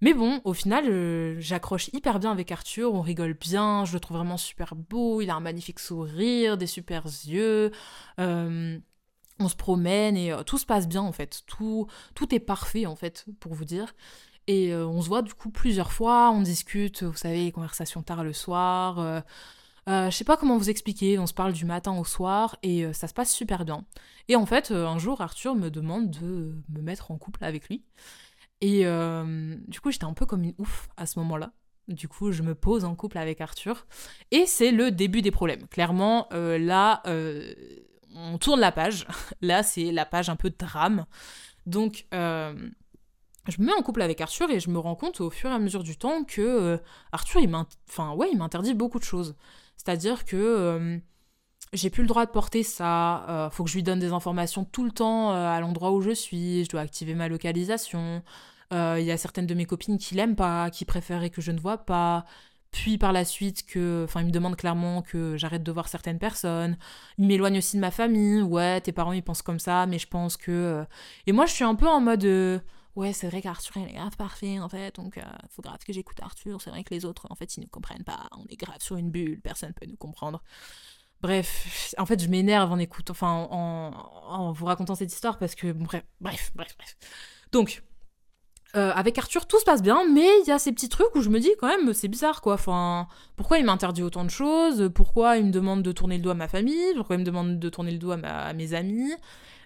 Mais 0.01 0.13
bon, 0.13 0.39
au 0.45 0.53
final, 0.53 0.85
euh, 0.87 1.35
j'accroche 1.39 1.89
hyper 1.91 2.19
bien 2.19 2.31
avec 2.31 2.51
Arthur, 2.51 2.93
on 2.93 3.01
rigole 3.01 3.33
bien, 3.33 3.83
je 3.83 3.93
le 3.93 3.99
trouve 3.99 4.17
vraiment 4.17 4.37
super 4.37 4.73
beau, 4.75 5.19
il 5.19 5.29
a 5.29 5.35
un 5.35 5.41
magnifique 5.41 5.79
sourire, 5.79 6.57
des 6.57 6.67
super 6.67 7.05
yeux. 7.05 7.71
Euh, 8.19 8.79
on 9.39 9.49
se 9.49 9.55
promène 9.55 10.15
et 10.17 10.31
euh, 10.31 10.43
tout 10.43 10.57
se 10.57 10.65
passe 10.65 10.87
bien 10.87 11.01
en 11.01 11.11
fait. 11.11 11.43
Tout, 11.47 11.87
tout 12.15 12.33
est 12.33 12.39
parfait 12.39 12.85
en 12.85 12.95
fait, 12.95 13.25
pour 13.41 13.53
vous 13.53 13.65
dire. 13.65 13.93
Et 14.47 14.73
on 14.73 14.99
se 15.01 15.07
voit 15.09 15.21
du 15.21 15.33
coup 15.35 15.51
plusieurs 15.51 15.91
fois, 15.91 16.31
on 16.31 16.41
discute, 16.41 17.03
vous 17.03 17.15
savez, 17.15 17.51
conversations 17.51 18.01
tard 18.01 18.23
le 18.23 18.33
soir. 18.33 19.23
je 19.87 20.09
sais 20.09 20.23
pas 20.23 20.37
comment 20.37 20.57
vous 20.57 20.71
expliquer, 20.71 21.19
on 21.19 21.27
se 21.27 21.35
parle 21.35 21.53
du 21.53 21.65
matin 21.65 21.95
au 21.95 22.03
soir 22.03 22.57
et 22.63 22.91
ça 22.93 23.07
se 23.07 23.13
passe 23.13 23.31
super 23.31 23.63
bien. 23.63 23.85
Et 24.27 24.35
en 24.35 24.47
fait, 24.47 24.71
un 24.71 24.97
jour, 24.97 25.21
Arthur 25.21 25.53
me 25.53 25.69
demande 25.69 26.09
de 26.09 26.55
me 26.69 26.81
mettre 26.81 27.11
en 27.11 27.17
couple 27.19 27.45
avec 27.45 27.69
lui. 27.69 27.83
Et 28.61 28.85
euh, 28.85 29.55
du 29.67 29.79
coup, 29.79 29.91
j'étais 29.91 30.05
un 30.05 30.13
peu 30.13 30.25
comme 30.25 30.43
une 30.43 30.55
ouf 30.57 30.89
à 30.97 31.05
ce 31.05 31.19
moment-là. 31.19 31.51
Du 31.87 32.07
coup, 32.07 32.31
je 32.31 32.43
me 32.43 32.53
pose 32.53 32.85
en 32.85 32.95
couple 32.95 33.17
avec 33.17 33.41
Arthur. 33.41 33.87
Et 34.31 34.45
c'est 34.45 34.71
le 34.71 34.91
début 34.91 35.21
des 35.21 35.31
problèmes. 35.31 35.67
Clairement, 35.67 36.27
euh, 36.33 36.57
là, 36.57 37.01
euh, 37.07 37.53
on 38.15 38.37
tourne 38.37 38.59
la 38.59 38.71
page. 38.71 39.07
Là, 39.41 39.63
c'est 39.63 39.91
la 39.91 40.05
page 40.05 40.29
un 40.29 40.35
peu 40.35 40.49
drame. 40.49 41.05
Donc, 41.65 42.05
je 42.11 43.59
me 43.59 43.65
mets 43.65 43.73
en 43.73 43.81
couple 43.81 44.01
avec 44.01 44.21
Arthur 44.21 44.49
et 44.51 44.59
je 44.59 44.69
me 44.69 44.77
rends 44.77 44.95
compte 44.95 45.21
au 45.21 45.29
fur 45.29 45.49
et 45.49 45.53
à 45.53 45.59
mesure 45.59 45.83
du 45.83 45.97
temps 45.97 46.23
que 46.23 46.79
Arthur, 47.11 47.41
il 47.41 47.49
m'interdit 47.49 48.73
beaucoup 48.73 48.99
de 48.99 49.03
choses. 49.03 49.35
C'est-à-dire 49.77 50.25
que 50.25 50.99
j'ai 51.73 51.89
plus 51.89 52.01
le 52.01 52.07
droit 52.07 52.25
de 52.25 52.31
porter 52.31 52.63
ça, 52.63 53.25
euh, 53.29 53.49
faut 53.49 53.63
que 53.63 53.69
je 53.69 53.75
lui 53.75 53.83
donne 53.83 53.99
des 53.99 54.11
informations 54.11 54.65
tout 54.65 54.83
le 54.83 54.91
temps 54.91 55.31
à 55.31 55.59
l'endroit 55.59 55.91
où 55.91 56.01
je 56.01 56.11
suis, 56.11 56.63
je 56.63 56.69
dois 56.69 56.81
activer 56.81 57.13
ma 57.13 57.27
localisation. 57.27 58.23
Euh, 58.73 58.97
il 58.99 59.05
y 59.05 59.11
a 59.11 59.17
certaines 59.17 59.47
de 59.47 59.53
mes 59.53 59.65
copines 59.65 59.97
qui 59.97 60.15
l'aiment 60.15 60.35
pas, 60.35 60.69
qui 60.69 60.85
préféraient 60.85 61.29
que 61.29 61.41
je 61.41 61.51
ne 61.51 61.59
vois 61.59 61.79
pas. 61.79 62.25
Puis 62.71 62.97
par 62.99 63.13
la 63.13 63.25
suite, 63.25 63.65
que, 63.65 64.03
enfin, 64.05 64.21
il 64.21 64.27
me 64.27 64.31
demande 64.31 64.55
clairement 64.55 65.01
que 65.01 65.37
j'arrête 65.37 65.63
de 65.63 65.71
voir 65.71 65.87
certaines 65.87 66.19
personnes. 66.19 66.77
Il 67.17 67.25
m'éloigne 67.27 67.57
aussi 67.57 67.77
de 67.77 67.81
ma 67.81 67.91
famille. 67.91 68.41
Ouais, 68.41 68.79
tes 68.81 68.91
parents 68.91 69.13
ils 69.13 69.23
pensent 69.23 69.41
comme 69.41 69.59
ça, 69.59 69.85
mais 69.87 69.97
je 69.99 70.07
pense 70.07 70.37
que. 70.37 70.85
Et 71.25 71.31
moi, 71.31 71.45
je 71.47 71.53
suis 71.53 71.63
un 71.63 71.75
peu 71.75 71.87
en 71.87 71.99
mode. 72.01 72.61
Ouais, 72.95 73.13
c'est 73.13 73.27
vrai 73.29 73.41
qu'Arthur 73.41 73.77
il 73.77 73.89
est 73.89 73.93
grave 73.93 74.17
parfait 74.17 74.59
en 74.59 74.67
fait, 74.67 74.95
donc 74.95 75.13
il 75.17 75.49
faut 75.49 75.61
grave 75.61 75.77
que 75.85 75.93
j'écoute 75.93 76.17
Arthur. 76.21 76.61
C'est 76.61 76.69
vrai 76.69 76.83
que 76.83 76.93
les 76.93 77.05
autres 77.05 77.27
en 77.29 77.35
fait 77.35 77.55
ils 77.55 77.61
ne 77.61 77.65
comprennent 77.67 78.03
pas. 78.03 78.27
On 78.37 78.45
est 78.49 78.57
grave 78.57 78.79
sur 78.79 78.97
une 78.97 79.09
bulle, 79.09 79.39
personne 79.41 79.73
peut 79.73 79.85
nous 79.85 79.95
comprendre. 79.95 80.43
Bref, 81.21 81.93
en 81.97 82.05
fait, 82.05 82.21
je 82.21 82.29
m'énerve 82.29 82.71
en 82.71 82.79
écoutant, 82.79 83.11
enfin, 83.11 83.47
en, 83.51 84.51
vous 84.53 84.65
racontant 84.65 84.95
cette 84.95 85.11
histoire 85.11 85.37
parce 85.37 85.53
que, 85.53 85.71
bref, 85.71 86.03
bref, 86.21 86.51
bref. 86.55 86.97
Donc, 87.51 87.83
euh, 88.75 88.91
avec 88.93 89.17
Arthur, 89.17 89.47
tout 89.47 89.59
se 89.59 89.65
passe 89.65 89.81
bien, 89.81 90.03
mais 90.13 90.27
il 90.43 90.47
y 90.47 90.51
a 90.51 90.59
ces 90.59 90.71
petits 90.71 90.89
trucs 90.89 91.15
où 91.15 91.21
je 91.21 91.29
me 91.29 91.39
dis 91.39 91.49
quand 91.59 91.67
même, 91.67 91.91
c'est 91.93 92.07
bizarre 92.07 92.41
quoi. 92.41 92.53
Enfin, 92.53 93.07
pourquoi 93.35 93.57
il 93.57 93.65
m'interdit 93.65 94.03
autant 94.03 94.23
de 94.23 94.29
choses? 94.29 94.91
Pourquoi 94.93 95.37
il 95.37 95.45
me 95.45 95.51
demande 95.51 95.81
de 95.81 95.91
tourner 95.91 96.17
le 96.17 96.23
dos 96.23 96.29
à 96.29 96.35
ma 96.35 96.47
famille? 96.47 96.93
Pourquoi 96.95 97.15
il 97.15 97.19
me 97.19 97.25
demande 97.25 97.57
de 97.57 97.69
tourner 97.69 97.91
le 97.91 97.97
dos 97.97 98.11
à, 98.11 98.53
mes 98.53 98.73
amis? 98.75 99.11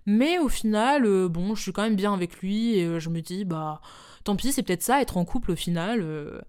Mais 0.06 0.40
au 0.40 0.48
final, 0.48 1.06
euh, 1.06 1.28
bon, 1.28 1.54
je 1.56 1.62
suis 1.62 1.74
quand 1.74 1.84
même 1.84 1.96
bien 1.96 2.14
avec 2.14 2.38
lui 2.38 2.78
et 2.78 2.86
euh, 2.86 3.00
je 3.00 3.10
me 3.10 3.22
dis, 3.22 3.46
bah, 3.46 3.82
tant 4.24 4.36
pis, 4.38 4.54
c'est 4.54 4.64
peut-être 4.64 4.84
ça, 4.84 5.02
être 5.02 5.18
en 5.18 5.26
couple 5.26 5.52
au 5.52 5.56
final. 5.56 6.44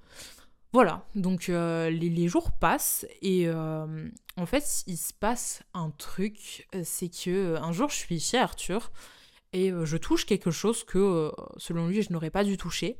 Voilà, 0.72 1.04
donc 1.14 1.48
euh, 1.48 1.90
les, 1.90 2.28
jours 2.28 2.52
passent 2.52 3.06
et 3.22 3.48
en 3.48 4.46
fait 4.46 4.82
il 4.86 4.96
se 4.96 5.12
passe 5.12 5.62
un 5.72 5.90
truc, 5.90 6.68
c'est 6.82 7.08
que 7.08 7.56
un 7.56 7.70
jour 7.70 7.90
je 7.90 7.96
suis 7.96 8.18
chez 8.18 8.38
Arthur 8.38 8.90
et 9.54 9.72
je 9.84 9.96
touche 9.96 10.26
quelque 10.26 10.50
chose 10.50 10.84
que 10.84 11.32
selon 11.56 11.88
lui 11.88 12.02
je 12.02 12.12
n'aurais 12.12 12.30
pas 12.30 12.44
dû 12.44 12.56
toucher. 12.56 12.98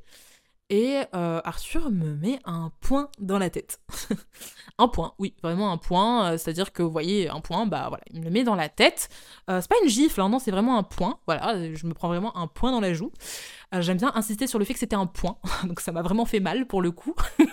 Et 0.71 0.97
Arthur 1.13 1.91
me 1.91 2.15
met 2.15 2.39
un 2.47 2.73
point 2.81 3.11
dans 3.19 3.39
la 3.39 3.51
tête. 3.51 3.81
un 4.79 4.89
point, 4.89 5.13
oui, 5.19 5.35
vraiment 5.43 5.71
un 5.71 5.77
point. 5.77 6.39
C'est-à-dire 6.39 6.73
que, 6.73 6.83
vous 6.83 6.91
voyez, 6.91 7.29
un 7.29 7.41
point, 7.41 7.67
bah 7.67 7.87
voilà, 7.91 8.03
il 8.11 8.21
me 8.21 8.25
le 8.25 8.31
met 8.31 8.45
dans 8.45 8.55
la 8.55 8.71
tête. 8.71 9.11
c'est 9.47 9.69
pas 9.69 9.77
une 9.83 9.91
gifle, 9.91 10.23
hein, 10.23 10.31
non, 10.31 10.39
c'est 10.39 10.51
vraiment 10.51 10.79
un 10.79 10.83
point. 10.83 11.19
Voilà, 11.27 11.75
je 11.75 11.87
me 11.87 11.93
prends 11.93 12.09
vraiment 12.09 12.35
un 12.37 12.47
point 12.47 12.73
dans 12.73 12.81
la 12.81 12.95
joue. 12.95 13.13
Euh, 13.75 13.83
j'aime 13.83 13.99
bien 13.99 14.13
insister 14.15 14.47
sur 14.47 14.59
le 14.59 14.65
fait 14.65 14.75
que 14.75 14.79
c'était 14.79 14.97
un 14.97 15.07
point, 15.07 15.37
donc 15.65 15.81
ça 15.81 15.93
m'a 15.93 16.03
vraiment 16.03 16.25
fait 16.25 16.41
mal 16.41 16.67
pour 16.67 16.83
le 16.83 16.91
coup. 16.91 17.15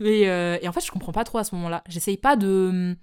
Euh, 0.00 0.58
et 0.60 0.68
en 0.68 0.72
fait, 0.72 0.84
je 0.84 0.90
comprends 0.90 1.12
pas 1.12 1.22
trop 1.22 1.38
à 1.38 1.44
ce 1.44 1.54
moment-là. 1.54 1.84
J'essaye 1.88 2.16
pas 2.16 2.34
de, 2.34 2.96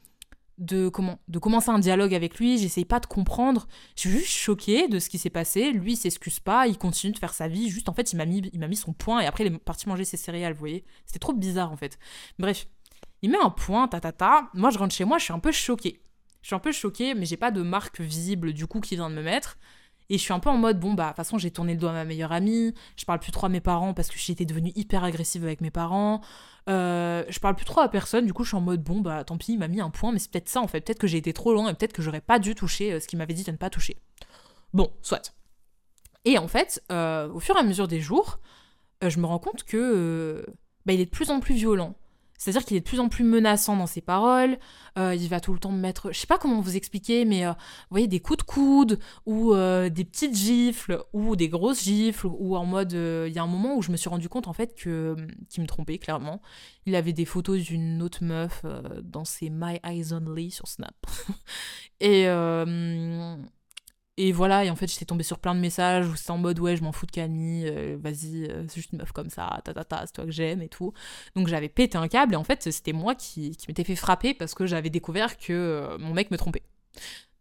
de, 0.60 0.90
comment, 0.90 1.20
de 1.28 1.40
commencer 1.40 1.70
un 1.70 1.80
dialogue 1.80 2.14
avec 2.14 2.38
lui, 2.38 2.58
j'essaye 2.58 2.86
pas 2.86 3.00
de 3.00 3.06
comprendre. 3.06 3.68
Je 3.96 4.02
suis 4.02 4.10
juste 4.12 4.28
choquée 4.32 4.88
de 4.88 5.00
ce 5.00 5.10
qui 5.10 5.18
s'est 5.18 5.30
passé. 5.30 5.72
Lui, 5.72 5.96
s'excuse 5.96 6.40
pas, 6.40 6.68
il 6.68 6.78
continue 6.78 7.14
de 7.14 7.18
faire 7.18 7.34
sa 7.34 7.48
vie. 7.48 7.70
Juste, 7.70 7.90
en 7.90 7.94
fait, 7.94 8.14
il 8.14 8.18
m'a 8.18 8.26
mis, 8.26 8.50
il 8.54 8.60
mis 8.60 8.76
son 8.76 8.94
point 8.94 9.22
et 9.22 9.26
après, 9.26 9.46
il 9.46 9.54
est 9.54 9.58
parti 9.58 9.88
manger 9.88 10.06
ses 10.06 10.18
céréales, 10.18 10.54
vous 10.54 10.60
voyez. 10.60 10.86
C'était 11.06 11.20
trop 11.20 11.34
bizarre, 11.34 11.72
en 11.72 11.78
fait. 11.78 11.98
Bref, 12.38 12.68
il 13.22 13.32
met 13.32 13.38
un 13.42 13.50
point, 13.50 13.88
ta 13.88 14.00
ta 14.00 14.12
ta. 14.12 14.50
Moi, 14.54 14.70
je 14.70 14.78
rentre 14.78 14.94
chez 14.94 15.06
moi, 15.06 15.18
je 15.18 15.24
suis 15.24 15.34
un 15.34 15.40
peu 15.40 15.52
choquée. 15.52 16.02
Je 16.42 16.48
suis 16.48 16.56
un 16.56 16.60
peu 16.60 16.72
choquée, 16.72 17.16
mais 17.16 17.26
j'ai 17.26 17.38
pas 17.38 17.52
de 17.52 17.62
marque 17.62 18.00
visible 18.02 18.54
du 18.54 18.68
coup 18.68 18.80
qui 18.80 18.96
vient 18.96 19.10
de 19.10 19.16
me 19.16 19.24
mettre. 19.24 19.58
Et 20.10 20.18
je 20.18 20.24
suis 20.24 20.34
un 20.34 20.40
peu 20.40 20.50
en 20.50 20.58
mode, 20.58 20.80
bon, 20.80 20.94
bah, 20.94 21.04
de 21.04 21.10
toute 21.10 21.18
façon, 21.18 21.38
j'ai 21.38 21.52
tourné 21.52 21.74
le 21.74 21.80
dos 21.80 21.88
à 21.88 21.94
ma 21.94 22.04
meilleure 22.04 22.32
amie. 22.32 22.74
Je 22.98 23.06
parle 23.06 23.20
plus 23.20 23.32
trop 23.32 23.46
à 23.46 23.50
mes 23.50 23.62
parents 23.62 23.94
parce 23.94 24.10
que 24.10 24.18
j'étais 24.18 24.46
devenue 24.46 24.72
hyper 24.76 25.04
agressive 25.04 25.44
avec 25.44 25.62
mes 25.62 25.70
parents. 25.70 26.22
Euh, 26.68 27.24
je 27.30 27.40
parle 27.40 27.56
plus 27.56 27.66
trop 27.66 27.82
à 27.82 27.90
personne. 27.90 28.26
Du 28.26 28.34
coup, 28.34 28.44
je 28.44 28.50
suis 28.50 28.58
en 28.58 28.62
mode, 28.62 28.84
bon, 28.84 29.02
bah, 29.02 29.24
tant 29.24 29.38
pis, 29.38 29.54
il 29.54 29.60
m'a 29.60 29.68
mis 29.68 29.82
un 29.82 29.92
point, 29.92 30.12
mais 30.12 30.18
c'est 30.18 30.32
peut-être 30.32 30.50
ça, 30.50 30.62
en 30.62 30.68
fait. 30.68 30.82
Peut-être 30.82 31.00
que 31.00 31.08
j'ai 31.08 31.18
été 31.18 31.32
trop 31.32 31.54
loin 31.54 31.70
et 31.70 31.74
peut-être 31.76 31.94
que 31.94 32.02
j'aurais 32.02 32.22
pas 32.22 32.40
dû 32.40 32.56
toucher 32.56 32.94
euh, 32.94 33.00
ce 33.00 33.08
qu'il 33.08 33.20
m'avait 33.20 33.36
dit 33.36 33.44
de 33.44 33.52
ne 33.52 33.58
pas 33.58 33.70
toucher. 33.70 33.98
Bon, 34.74 34.92
soit. 35.04 35.34
Et 36.26 36.40
en 36.40 36.48
fait, 36.48 36.84
euh, 36.92 37.32
au 37.32 37.40
fur 37.40 37.56
et 37.56 37.60
à 37.60 37.64
mesure 37.64 37.88
des 37.88 38.02
jours, 38.02 38.40
je 39.02 39.20
me 39.20 39.26
rends 39.26 39.40
compte 39.40 39.64
que 39.64 40.46
bah, 40.86 40.94
il 40.94 41.00
est 41.02 41.06
de 41.06 41.12
plus 41.12 41.30
en 41.30 41.40
plus 41.40 41.56
violent. 41.56 41.96
C'est-à-dire 42.40 42.66
qu'il 42.66 42.78
est 42.78 42.80
de 42.80 42.86
plus 42.86 43.02
en 43.02 43.10
plus 43.10 43.26
menaçant 43.26 43.76
dans 43.76 43.86
ses 43.86 44.00
paroles. 44.00 44.58
Euh, 44.98 45.14
il 45.14 45.28
va 45.28 45.42
tout 45.42 45.54
le 45.54 45.60
temps 45.60 45.72
me 45.72 45.80
mettre, 45.80 46.12
je 46.12 46.18
sais 46.18 46.26
pas 46.26 46.38
comment 46.38 46.62
vous 46.62 46.78
expliquer, 46.78 47.26
mais 47.26 47.46
euh, 47.46 47.52
vous 47.52 47.92
voyez 47.92 48.08
des 48.08 48.22
coups 48.22 48.38
de 48.38 48.44
coude 48.44 49.00
ou 49.26 49.54
euh, 49.54 49.90
des 49.90 50.06
petites 50.06 50.36
gifles 50.36 51.04
ou 51.12 51.36
des 51.36 51.50
grosses 51.50 51.84
gifles 51.84 52.28
ou 52.28 52.56
en 52.56 52.66
mode, 52.66 52.94
il 52.94 53.34
y 53.34 53.38
a 53.38 53.44
un 53.44 53.48
moment 53.48 53.76
où 53.76 53.82
je 53.82 53.92
me 53.92 53.98
suis 53.98 54.10
rendu 54.10 54.30
compte 54.30 54.48
en 54.48 54.54
fait 54.54 54.74
que 54.74 55.16
qu'il 55.50 55.62
me 55.62 55.68
trompait 55.68 55.98
clairement. 56.00 56.42
Il 56.86 56.96
avait 56.96 57.14
des 57.14 57.26
photos 57.26 57.60
d'une 57.60 58.02
autre 58.02 58.24
meuf 58.24 58.64
dans 59.04 59.26
ses 59.26 59.50
My 59.50 59.80
Eyes 59.84 60.14
Only 60.14 60.50
sur 60.50 60.68
Snap. 60.68 60.96
Et 62.00 62.26
et 64.22 64.34
voilà, 64.34 64.66
et 64.66 64.70
en 64.70 64.76
fait, 64.76 64.92
j'étais 64.92 65.06
tombée 65.06 65.24
sur 65.24 65.40
plein 65.40 65.56
de 65.56 65.62
messages 65.62 66.06
où 66.06 66.14
c'était 66.14 66.32
en 66.32 66.38
mode 66.38 66.60
ouais, 66.60 66.76
je 66.76 66.84
m'en 66.84 66.92
fous 66.92 67.06
de 67.06 67.12
Camille, 67.12 67.70
euh, 67.70 67.98
vas-y, 68.02 68.48
euh, 68.50 68.66
c'est 68.68 68.76
juste 68.76 68.92
une 68.92 69.00
meuf 69.00 69.14
comme 69.14 69.30
ça, 69.30 69.62
ta 69.64 69.74
ta 69.74 69.86
ta, 69.86 70.06
c'est 70.06 70.12
toi 70.12 70.26
que 70.26 70.32
j'aime 70.32 70.62
et 70.62 70.68
tout. 70.68 70.92
Donc 71.38 71.48
j'avais 71.48 71.70
pété 71.70 71.98
un 71.98 72.10
câble 72.10 72.34
et 72.34 72.36
en 72.36 72.44
fait, 72.44 72.70
c'était 72.70 72.92
moi 72.92 73.16
qui, 73.16 73.56
qui 73.56 73.68
m'étais 73.70 73.86
fait 73.86 73.96
frapper 73.96 74.34
parce 74.34 74.56
que 74.56 74.66
j'avais 74.66 74.90
découvert 74.90 75.38
que 75.38 75.54
euh, 75.54 75.98
mon 76.00 76.14
mec 76.14 76.32
me 76.32 76.38
trompait. 76.38 76.64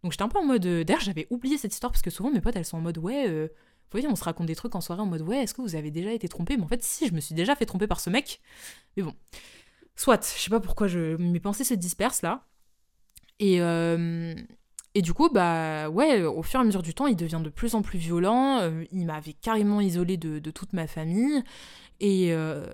Donc 0.05 0.13
j'étais 0.13 0.23
un 0.23 0.29
peu 0.29 0.39
en 0.39 0.45
mode. 0.45 0.65
D'ailleurs, 0.65 1.01
j'avais 1.01 1.27
oublié 1.31 1.59
cette 1.59 1.75
histoire 1.75 1.91
parce 1.91 2.03
que 2.03 2.11
souvent 2.11 2.31
mes 2.31 2.41
potes 2.41 2.55
elles 2.55 2.65
sont 2.65 2.77
en 2.77 2.81
mode 2.81 2.99
ouais, 2.99 3.29
vous 3.29 3.49
voyez, 3.91 4.07
on 4.07 4.15
se 4.15 4.23
raconte 4.23 4.47
des 4.47 4.55
trucs 4.55 4.77
en 4.77 4.81
soirée 4.81 5.03
en 5.03 5.07
mode 5.07 5.23
ouais, 5.23 5.39
est-ce 5.39 5.55
que 5.55 5.63
vous 5.63 5.75
avez 5.75 5.91
déjà 5.91 6.13
été 6.13 6.29
trompé? 6.29 6.57
Mais 6.57 6.63
en 6.63 6.69
fait, 6.69 6.85
si, 6.85 7.09
je 7.09 7.13
me 7.13 7.19
suis 7.19 7.35
déjà 7.35 7.57
fait 7.57 7.67
tromper 7.67 7.89
par 7.89 7.99
ce 7.99 8.09
mec. 8.09 8.41
Mais 8.97 9.03
bon. 9.03 9.17
Soit, 9.97 10.33
je 10.37 10.43
sais 10.43 10.51
pas 10.51 10.61
pourquoi 10.61 10.87
je, 10.87 11.17
mes 11.17 11.41
pensées 11.41 11.65
se 11.65 11.75
dispersent 11.75 12.23
là. 12.23 12.47
Et, 13.41 13.61
et 14.95 15.03
du 15.03 15.13
coup, 15.13 15.29
bah 15.29 15.89
ouais, 15.91 16.23
au 16.23 16.43
fur 16.43 16.61
et 16.61 16.63
à 16.63 16.65
mesure 16.65 16.83
du 16.83 16.95
temps, 16.95 17.07
il 17.07 17.17
devient 17.17 17.41
de 17.43 17.51
plus 17.51 17.75
en 17.75 17.83
plus 17.83 17.99
violent. 17.99 18.61
Euh, 18.61 18.85
il 18.91 19.07
m'avait 19.07 19.35
carrément 19.35 19.81
isolé 19.81 20.17
de, 20.17 20.51
toute 20.51 20.73
ma 20.73 20.87
famille. 20.87 21.43
Et, 22.01 22.33
euh, 22.33 22.67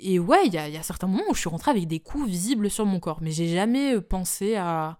et 0.00 0.18
ouais, 0.18 0.46
il 0.46 0.54
y 0.54 0.58
a, 0.58 0.82
certains 0.82 1.06
moments 1.06 1.24
où 1.28 1.34
je 1.34 1.40
suis 1.40 1.48
rentrée 1.48 1.70
avec 1.70 1.86
des 1.86 2.00
coups 2.00 2.26
visibles 2.26 2.70
sur 2.70 2.86
mon 2.86 3.00
corps. 3.00 3.18
Mais 3.20 3.30
j'ai 3.30 3.48
jamais 3.48 3.96
euh, 3.96 4.00
pensé 4.00 4.56
à. 4.56 4.98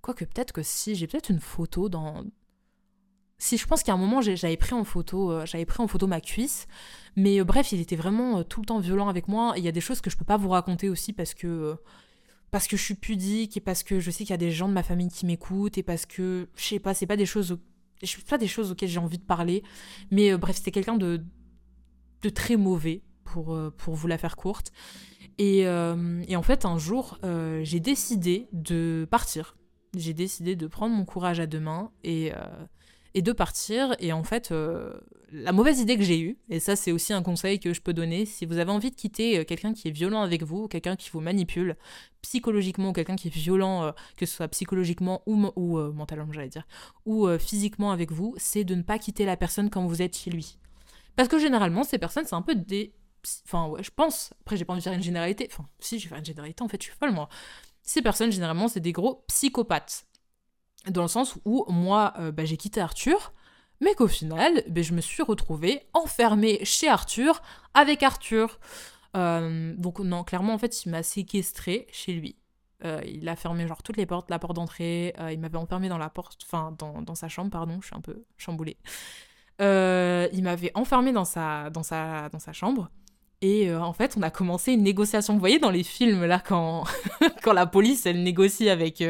Quoique 0.00 0.24
peut-être 0.24 0.52
que 0.52 0.62
si, 0.62 0.94
j'ai 0.94 1.06
peut-être 1.06 1.28
une 1.30 1.40
photo 1.40 1.88
dans. 1.88 2.24
Si, 3.36 3.56
je 3.56 3.66
pense 3.66 3.82
qu'à 3.82 3.92
un 3.92 3.98
moment, 3.98 4.20
j'avais 4.20 4.56
pris 4.56 4.74
en 4.74 4.84
photo, 4.84 5.32
pris 5.44 5.82
en 5.82 5.86
photo 5.86 6.06
ma 6.06 6.20
cuisse. 6.20 6.66
Mais 7.14 7.42
bref, 7.44 7.72
il 7.72 7.80
était 7.80 7.94
vraiment 7.94 8.42
tout 8.42 8.60
le 8.60 8.66
temps 8.66 8.80
violent 8.80 9.08
avec 9.08 9.28
moi. 9.28 9.52
Et 9.56 9.60
il 9.60 9.64
y 9.64 9.68
a 9.68 9.72
des 9.72 9.80
choses 9.80 10.00
que 10.00 10.10
je 10.10 10.16
peux 10.16 10.24
pas 10.24 10.38
vous 10.38 10.48
raconter 10.48 10.88
aussi 10.88 11.12
parce 11.12 11.34
que 11.34 11.76
parce 12.50 12.66
que 12.66 12.76
je 12.76 12.82
suis 12.82 12.94
pudique 12.94 13.56
et 13.56 13.60
parce 13.60 13.82
que 13.82 14.00
je 14.00 14.10
sais 14.10 14.24
qu'il 14.24 14.30
y 14.30 14.34
a 14.34 14.38
des 14.38 14.50
gens 14.50 14.68
de 14.68 14.72
ma 14.72 14.82
famille 14.82 15.08
qui 15.08 15.26
m'écoutent 15.26 15.78
et 15.78 15.82
parce 15.82 16.06
que 16.06 16.48
je 16.56 16.64
sais 16.64 16.78
pas, 16.78 16.94
c'est 16.94 17.06
pas 17.06 17.16
des 17.16 17.26
choses 17.26 17.58
pas 18.28 18.38
des 18.38 18.46
choses 18.46 18.70
auxquelles 18.70 18.88
j'ai 18.88 19.00
envie 19.00 19.18
de 19.18 19.24
parler, 19.24 19.62
mais 20.10 20.32
euh, 20.32 20.38
bref, 20.38 20.56
c'était 20.56 20.70
quelqu'un 20.70 20.96
de 20.96 21.20
très 22.34 22.56
mauvais 22.56 23.02
pour 23.24 23.54
euh, 23.54 23.70
pour 23.76 23.94
vous 23.94 24.06
la 24.06 24.18
faire 24.18 24.36
courte. 24.36 24.72
Et, 25.38 25.66
euh, 25.66 26.22
et 26.26 26.34
en 26.34 26.42
fait, 26.42 26.64
un 26.64 26.78
jour, 26.78 27.18
j'ai 27.62 27.78
décidé 27.78 28.48
de 28.52 29.06
partir. 29.08 29.56
J'ai 29.96 30.12
décidé 30.12 30.56
de 30.56 30.66
prendre 30.66 30.94
mon 30.94 31.04
courage 31.04 31.38
à 31.38 31.46
deux 31.46 31.60
mains 31.60 31.92
et 32.02 32.32
et 33.14 33.22
de 33.22 33.32
partir. 33.32 33.94
Et 33.98 34.12
en 34.12 34.24
fait, 34.24 34.50
euh, 34.50 34.92
la 35.32 35.52
mauvaise 35.52 35.80
idée 35.80 35.96
que 35.96 36.02
j'ai 36.02 36.20
eue, 36.20 36.38
et 36.48 36.60
ça 36.60 36.76
c'est 36.76 36.92
aussi 36.92 37.12
un 37.12 37.22
conseil 37.22 37.60
que 37.60 37.72
je 37.72 37.80
peux 37.80 37.92
donner, 37.92 38.26
si 38.26 38.46
vous 38.46 38.58
avez 38.58 38.70
envie 38.70 38.90
de 38.90 38.96
quitter 38.96 39.38
euh, 39.38 39.44
quelqu'un 39.44 39.72
qui 39.72 39.88
est 39.88 39.92
violent 39.92 40.22
avec 40.22 40.42
vous, 40.42 40.68
quelqu'un 40.68 40.96
qui 40.96 41.10
vous 41.10 41.20
manipule 41.20 41.76
psychologiquement, 42.22 42.92
quelqu'un 42.92 43.16
qui 43.16 43.28
est 43.28 43.34
violent, 43.34 43.84
euh, 43.84 43.92
que 44.16 44.26
ce 44.26 44.36
soit 44.36 44.48
psychologiquement 44.48 45.22
ou, 45.26 45.50
ou 45.56 45.78
mentalement, 45.92 46.32
j'allais 46.32 46.48
dire, 46.48 46.66
ou 47.06 47.28
physiquement 47.38 47.92
avec 47.92 48.12
vous, 48.12 48.34
c'est 48.36 48.64
de 48.64 48.74
ne 48.74 48.82
pas 48.82 48.98
quitter 48.98 49.24
la 49.24 49.36
personne 49.36 49.70
quand 49.70 49.86
vous 49.86 50.02
êtes 50.02 50.16
chez 50.16 50.30
lui. 50.30 50.58
Parce 51.18 51.28
que 51.28 51.40
généralement, 51.40 51.82
ces 51.82 51.98
personnes, 51.98 52.24
c'est 52.26 52.36
un 52.36 52.42
peu 52.42 52.54
des... 52.54 52.94
Enfin, 53.44 53.66
ouais, 53.66 53.82
je 53.82 53.90
pense. 53.90 54.32
Après, 54.42 54.56
j'ai 54.56 54.64
pas 54.64 54.72
envie 54.72 54.80
de 54.80 54.84
faire 54.84 54.92
une 54.92 55.02
généralité. 55.02 55.48
Enfin, 55.50 55.68
si, 55.80 55.98
je 55.98 56.04
vais 56.04 56.10
faire 56.10 56.18
une 56.18 56.24
généralité, 56.24 56.62
en 56.62 56.68
fait, 56.68 56.80
je 56.80 56.90
suis 56.90 56.96
folle, 56.96 57.10
moi. 57.10 57.28
Ces 57.82 58.02
personnes, 58.02 58.30
généralement, 58.30 58.68
c'est 58.68 58.78
des 58.78 58.92
gros 58.92 59.24
psychopathes. 59.26 60.06
Dans 60.90 61.02
le 61.02 61.08
sens 61.08 61.36
où 61.44 61.64
moi, 61.68 62.14
euh, 62.18 62.32
bah, 62.32 62.44
j'ai 62.44 62.56
quitté 62.56 62.80
Arthur, 62.80 63.32
mais 63.80 63.94
qu'au 63.94 64.08
final, 64.08 64.62
bah, 64.68 64.82
je 64.82 64.92
me 64.92 65.00
suis 65.00 65.22
retrouvée 65.22 65.86
enfermée 65.92 66.64
chez 66.64 66.88
Arthur 66.88 67.42
avec 67.74 68.02
Arthur. 68.02 68.58
Euh, 69.16 69.74
donc 69.76 70.00
non, 70.00 70.24
clairement, 70.24 70.54
en 70.54 70.58
fait, 70.58 70.84
il 70.84 70.90
m'a 70.90 71.02
séquestrée 71.02 71.86
chez 71.92 72.12
lui. 72.12 72.36
Euh, 72.84 73.00
il 73.06 73.28
a 73.28 73.34
fermé 73.34 73.66
genre 73.66 73.82
toutes 73.82 73.96
les 73.96 74.06
portes, 74.06 74.30
la 74.30 74.38
porte 74.38 74.54
d'entrée, 74.54 75.12
il 75.30 75.40
m'avait 75.40 75.56
enfermée 75.56 75.88
dans 75.88 75.98
la 75.98 76.10
porte, 76.10 76.42
enfin 76.44 76.76
dans, 76.78 77.14
sa 77.16 77.28
chambre, 77.28 77.50
pardon, 77.50 77.80
je 77.80 77.86
suis 77.86 77.96
un 77.96 78.00
peu 78.00 78.24
chamboulée. 78.36 78.76
il 79.58 80.42
m'avait 80.42 80.70
enfermée 80.74 81.12
dans 81.12 81.24
sa, 81.24 81.70
dans, 81.70 81.82
sa, 81.82 82.28
dans 82.28 82.38
sa 82.38 82.52
chambre. 82.52 82.88
Et 83.40 83.72
en 83.72 83.92
fait, 83.92 84.16
on 84.18 84.22
a 84.22 84.30
commencé 84.30 84.72
une 84.72 84.82
négociation. 84.82 85.34
Vous 85.34 85.40
voyez 85.40 85.60
dans 85.60 85.70
les 85.70 85.84
films, 85.84 86.24
là, 86.24 86.42
quand, 86.44 86.84
quand 87.42 87.52
la 87.52 87.66
police, 87.66 88.04
elle 88.04 88.22
négocie 88.22 88.68
avec, 88.68 89.00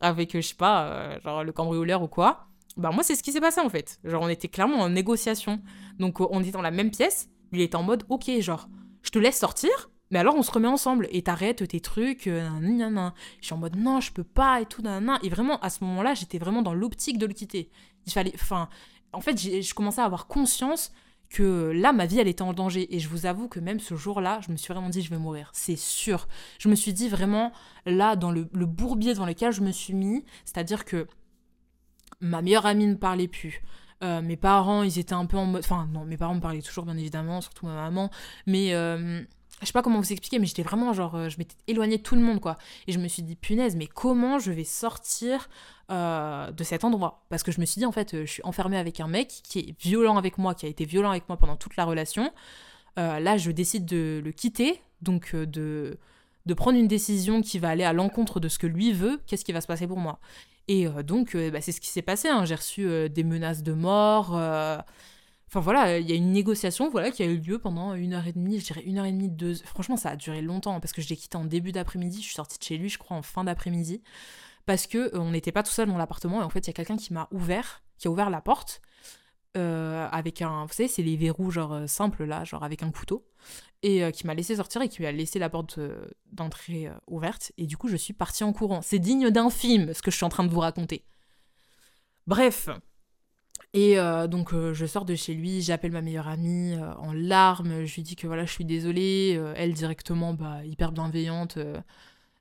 avec, 0.00 0.32
je 0.34 0.40
sais 0.40 0.54
pas, 0.54 0.84
euh, 0.84 1.20
genre 1.20 1.44
le 1.44 1.52
cambrioleur 1.52 2.02
ou 2.02 2.08
quoi. 2.08 2.46
Bah 2.76 2.90
moi, 2.92 3.02
c'est 3.02 3.16
ce 3.16 3.22
qui 3.22 3.32
s'est 3.32 3.40
passé 3.40 3.60
en 3.60 3.68
fait. 3.68 3.98
Genre, 4.04 4.22
on 4.22 4.28
était 4.28 4.48
clairement 4.48 4.78
en 4.78 4.88
négociation. 4.88 5.60
Donc, 5.98 6.20
euh, 6.20 6.26
on 6.30 6.40
était 6.40 6.52
dans 6.52 6.62
la 6.62 6.70
même 6.70 6.90
pièce. 6.90 7.28
Il 7.52 7.60
était 7.60 7.76
en 7.76 7.82
mode, 7.82 8.04
ok, 8.08 8.30
genre, 8.40 8.68
je 9.02 9.10
te 9.10 9.18
laisse 9.18 9.38
sortir, 9.38 9.70
mais 10.10 10.18
alors 10.18 10.34
on 10.36 10.42
se 10.42 10.50
remet 10.50 10.68
ensemble 10.68 11.08
et 11.10 11.22
t'arrêtes 11.22 11.66
tes 11.66 11.80
trucs. 11.80 12.26
Euh, 12.26 12.48
je 13.40 13.46
suis 13.46 13.54
en 13.54 13.58
mode, 13.58 13.76
non, 13.76 14.00
je 14.00 14.12
peux 14.12 14.24
pas 14.24 14.60
et 14.60 14.66
tout. 14.66 14.82
Nan, 14.82 15.18
et 15.22 15.28
vraiment, 15.28 15.58
à 15.60 15.70
ce 15.70 15.82
moment-là, 15.84 16.14
j'étais 16.14 16.38
vraiment 16.38 16.62
dans 16.62 16.74
l'optique 16.74 17.18
de 17.18 17.26
le 17.26 17.34
quitter. 17.34 17.70
Il 18.06 18.12
fallait, 18.12 18.32
enfin, 18.34 18.68
en 19.12 19.20
fait, 19.20 19.38
je 19.38 19.74
commençais 19.74 20.00
à 20.00 20.04
avoir 20.04 20.26
conscience 20.26 20.92
que 21.30 21.72
là, 21.74 21.92
ma 21.92 22.06
vie, 22.06 22.18
elle 22.18 22.28
était 22.28 22.42
en 22.42 22.52
danger. 22.52 22.94
Et 22.94 23.00
je 23.00 23.08
vous 23.08 23.26
avoue 23.26 23.48
que 23.48 23.60
même 23.60 23.80
ce 23.80 23.94
jour-là, 23.94 24.40
je 24.46 24.52
me 24.52 24.56
suis 24.56 24.72
vraiment 24.72 24.88
dit, 24.88 25.02
je 25.02 25.10
vais 25.10 25.18
mourir. 25.18 25.50
C'est 25.52 25.76
sûr. 25.76 26.28
Je 26.58 26.68
me 26.68 26.74
suis 26.74 26.92
dit 26.92 27.08
vraiment, 27.08 27.52
là, 27.86 28.16
dans 28.16 28.30
le, 28.30 28.44
bourbier 28.44 29.14
dans 29.14 29.26
lequel 29.26 29.52
je 29.52 29.60
me 29.60 29.70
suis 29.70 29.94
mis, 29.94 30.24
c'est-à-dire 30.44 30.84
que 30.84 31.06
ma 32.20 32.42
meilleure 32.42 32.66
amie 32.66 32.86
ne 32.86 32.94
parlait 32.94 33.28
plus. 33.28 33.62
Euh, 34.04 34.22
mes 34.22 34.36
parents, 34.36 34.82
ils 34.84 34.98
étaient 34.98 35.14
un 35.14 35.26
peu 35.26 35.36
en 35.36 35.46
mode. 35.46 35.64
Enfin, 35.64 35.88
non, 35.92 36.04
mes 36.04 36.16
parents 36.16 36.34
me 36.34 36.40
parlaient 36.40 36.62
toujours, 36.62 36.84
bien 36.84 36.96
évidemment, 36.96 37.40
surtout 37.40 37.66
ma 37.66 37.74
maman. 37.74 38.10
Mais 38.46 38.72
euh, 38.74 39.22
je 39.60 39.66
sais 39.66 39.72
pas 39.72 39.82
comment 39.82 39.98
vous 39.98 40.12
expliquer, 40.12 40.38
mais 40.38 40.46
j'étais 40.46 40.62
vraiment 40.62 40.92
genre, 40.92 41.14
euh, 41.16 41.28
je 41.28 41.38
m'étais 41.38 41.56
éloignée 41.66 41.98
de 41.98 42.02
tout 42.02 42.14
le 42.14 42.20
monde, 42.20 42.40
quoi. 42.40 42.58
Et 42.86 42.92
je 42.92 42.98
me 42.98 43.08
suis 43.08 43.22
dit, 43.22 43.34
punaise, 43.34 43.74
mais 43.76 43.86
comment 43.86 44.38
je 44.38 44.52
vais 44.52 44.64
sortir 44.64 45.48
euh, 45.90 46.50
de 46.52 46.64
cet 46.64 46.84
endroit? 46.84 47.24
Parce 47.28 47.42
que 47.42 47.50
je 47.50 47.60
me 47.60 47.66
suis 47.66 47.80
dit, 47.80 47.86
en 47.86 47.92
fait, 47.92 48.14
euh, 48.14 48.24
je 48.24 48.32
suis 48.32 48.42
enfermée 48.44 48.78
avec 48.78 49.00
un 49.00 49.08
mec 49.08 49.28
qui 49.42 49.58
est 49.58 49.80
violent 49.80 50.16
avec 50.16 50.38
moi, 50.38 50.54
qui 50.54 50.66
a 50.66 50.68
été 50.68 50.84
violent 50.84 51.10
avec 51.10 51.28
moi 51.28 51.36
pendant 51.36 51.56
toute 51.56 51.76
la 51.76 51.84
relation. 51.84 52.32
là, 52.96 53.36
je 53.36 53.52
décide 53.52 53.84
de 53.84 54.20
le 54.24 54.32
quitter, 54.32 54.80
donc 55.02 55.34
de, 55.34 55.98
de 56.46 56.54
prendre 56.54 56.76
une 56.76 56.88
décision 56.88 57.42
qui 57.42 57.60
va 57.60 57.68
aller 57.68 57.84
à 57.84 57.92
l'encontre 57.92 58.40
de 58.40 58.48
ce 58.48 58.58
que 58.58 58.66
lui 58.66 58.92
veut. 58.92 59.20
Qu'est-ce 59.26 59.44
qui 59.44 59.52
va 59.52 59.60
se 59.60 59.68
passer 59.68 59.86
pour 59.86 59.98
moi? 59.98 60.18
Et 60.66 60.88
donc, 61.04 61.36
bah, 61.36 61.60
c'est 61.60 61.70
ce 61.70 61.80
qui 61.80 61.88
s'est 61.88 62.02
passé. 62.02 62.28
Hein. 62.28 62.44
J'ai 62.44 62.56
reçu 62.56 63.08
des 63.08 63.22
menaces 63.22 63.62
de 63.62 63.72
mort. 63.72 64.36
Enfin 65.48 65.60
voilà, 65.60 65.98
il 65.98 66.08
y 66.08 66.12
a 66.12 66.14
une 66.14 66.30
négociation 66.30 66.90
voilà, 66.90 67.10
qui 67.10 67.22
a 67.22 67.26
eu 67.26 67.38
lieu 67.38 67.58
pendant 67.58 67.94
une 67.94 68.12
heure 68.12 68.26
et 68.26 68.32
demie, 68.32 68.60
je 68.60 68.66
dirais 68.66 68.82
une 68.82 68.98
heure 68.98 69.06
et 69.06 69.12
demie, 69.12 69.30
deux. 69.30 69.54
Franchement, 69.54 69.96
ça 69.96 70.10
a 70.10 70.16
duré 70.16 70.42
longtemps 70.42 70.78
parce 70.78 70.92
que 70.92 71.00
je 71.00 71.08
l'ai 71.08 71.16
quitté 71.16 71.38
en 71.38 71.46
début 71.46 71.72
d'après-midi. 71.72 72.18
Je 72.18 72.26
suis 72.26 72.34
sortie 72.34 72.58
de 72.58 72.64
chez 72.64 72.76
lui, 72.76 72.90
je 72.90 72.98
crois, 72.98 73.16
en 73.16 73.22
fin 73.22 73.44
d'après-midi. 73.44 74.02
Parce 74.66 74.86
que 74.86 74.98
euh, 74.98 75.20
on 75.20 75.30
n'était 75.30 75.50
pas 75.50 75.62
tout 75.62 75.70
seul 75.70 75.88
dans 75.88 75.96
l'appartement 75.96 76.42
et 76.42 76.44
en 76.44 76.50
fait, 76.50 76.60
il 76.60 76.66
y 76.66 76.70
a 76.70 76.74
quelqu'un 76.74 76.98
qui 76.98 77.14
m'a 77.14 77.28
ouvert, 77.30 77.82
qui 77.96 78.08
a 78.08 78.10
ouvert 78.10 78.28
la 78.28 78.42
porte 78.42 78.82
euh, 79.56 80.06
avec 80.12 80.42
un. 80.42 80.66
Vous 80.66 80.74
savez, 80.74 80.88
c'est 80.90 81.02
les 81.02 81.16
verrous 81.16 81.50
genre 81.50 81.72
euh, 81.72 81.86
simples 81.86 82.24
là, 82.24 82.44
genre 82.44 82.62
avec 82.62 82.82
un 82.82 82.90
couteau. 82.90 83.26
Et 83.82 84.10
qui 84.10 84.26
m'a 84.26 84.34
laissé 84.34 84.56
sortir 84.56 84.82
et 84.82 84.88
qui 84.88 85.06
a 85.06 85.12
laissé 85.12 85.38
la 85.38 85.48
porte 85.48 85.78
d'entrée 86.32 86.90
ouverte. 87.06 87.52
Et 87.58 87.66
du 87.66 87.76
coup, 87.76 87.86
je 87.86 87.96
suis 87.96 88.12
partie 88.12 88.42
en 88.42 88.52
courant. 88.52 88.82
C'est 88.82 88.98
digne 88.98 89.30
d'un 89.30 89.50
film 89.50 89.94
ce 89.94 90.02
que 90.02 90.10
je 90.10 90.16
suis 90.16 90.24
en 90.24 90.28
train 90.28 90.42
de 90.42 90.50
vous 90.50 90.58
raconter. 90.58 91.04
Bref, 92.26 92.68
et 93.74 93.98
euh, 93.98 94.26
donc 94.26 94.54
euh, 94.54 94.72
je 94.72 94.86
sors 94.86 95.04
de 95.04 95.14
chez 95.14 95.34
lui, 95.34 95.60
j'appelle 95.60 95.92
ma 95.92 96.00
meilleure 96.00 96.28
amie 96.28 96.74
euh, 96.74 96.94
en 96.94 97.12
larmes, 97.12 97.84
je 97.84 97.94
lui 97.94 98.02
dis 98.02 98.16
que 98.16 98.26
voilà, 98.26 98.46
je 98.46 98.52
suis 98.52 98.64
désolée, 98.64 99.40
elle 99.56 99.74
directement 99.74 100.32
bah 100.34 100.64
hyper 100.64 100.92
bienveillante, 100.92 101.58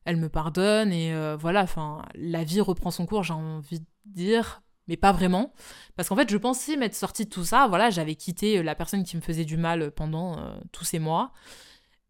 elle 0.05 0.17
me 0.17 0.29
pardonne 0.29 0.91
et 0.91 1.13
voilà, 1.35 1.63
enfin 1.63 2.03
la 2.15 2.43
vie 2.43 2.61
reprend 2.61 2.91
son 2.91 3.05
cours, 3.05 3.23
j'ai 3.23 3.33
envie 3.33 3.79
de 3.79 3.85
dire, 4.05 4.61
mais 4.87 4.95
pas 4.95 5.11
vraiment 5.11 5.53
parce 5.97 6.09
qu'en 6.09 6.15
fait, 6.15 6.29
je 6.29 6.37
pensais 6.37 6.77
m'être 6.77 6.95
sortie 6.95 7.25
de 7.25 7.29
tout 7.29 7.43
ça, 7.43 7.67
voilà, 7.67 7.89
j'avais 7.89 8.15
quitté 8.15 8.63
la 8.63 8.75
personne 8.75 9.03
qui 9.03 9.17
me 9.17 9.21
faisait 9.21 9.45
du 9.45 9.57
mal 9.57 9.91
pendant 9.91 10.37
tous 10.71 10.85
ces 10.85 10.99
mois. 10.99 11.33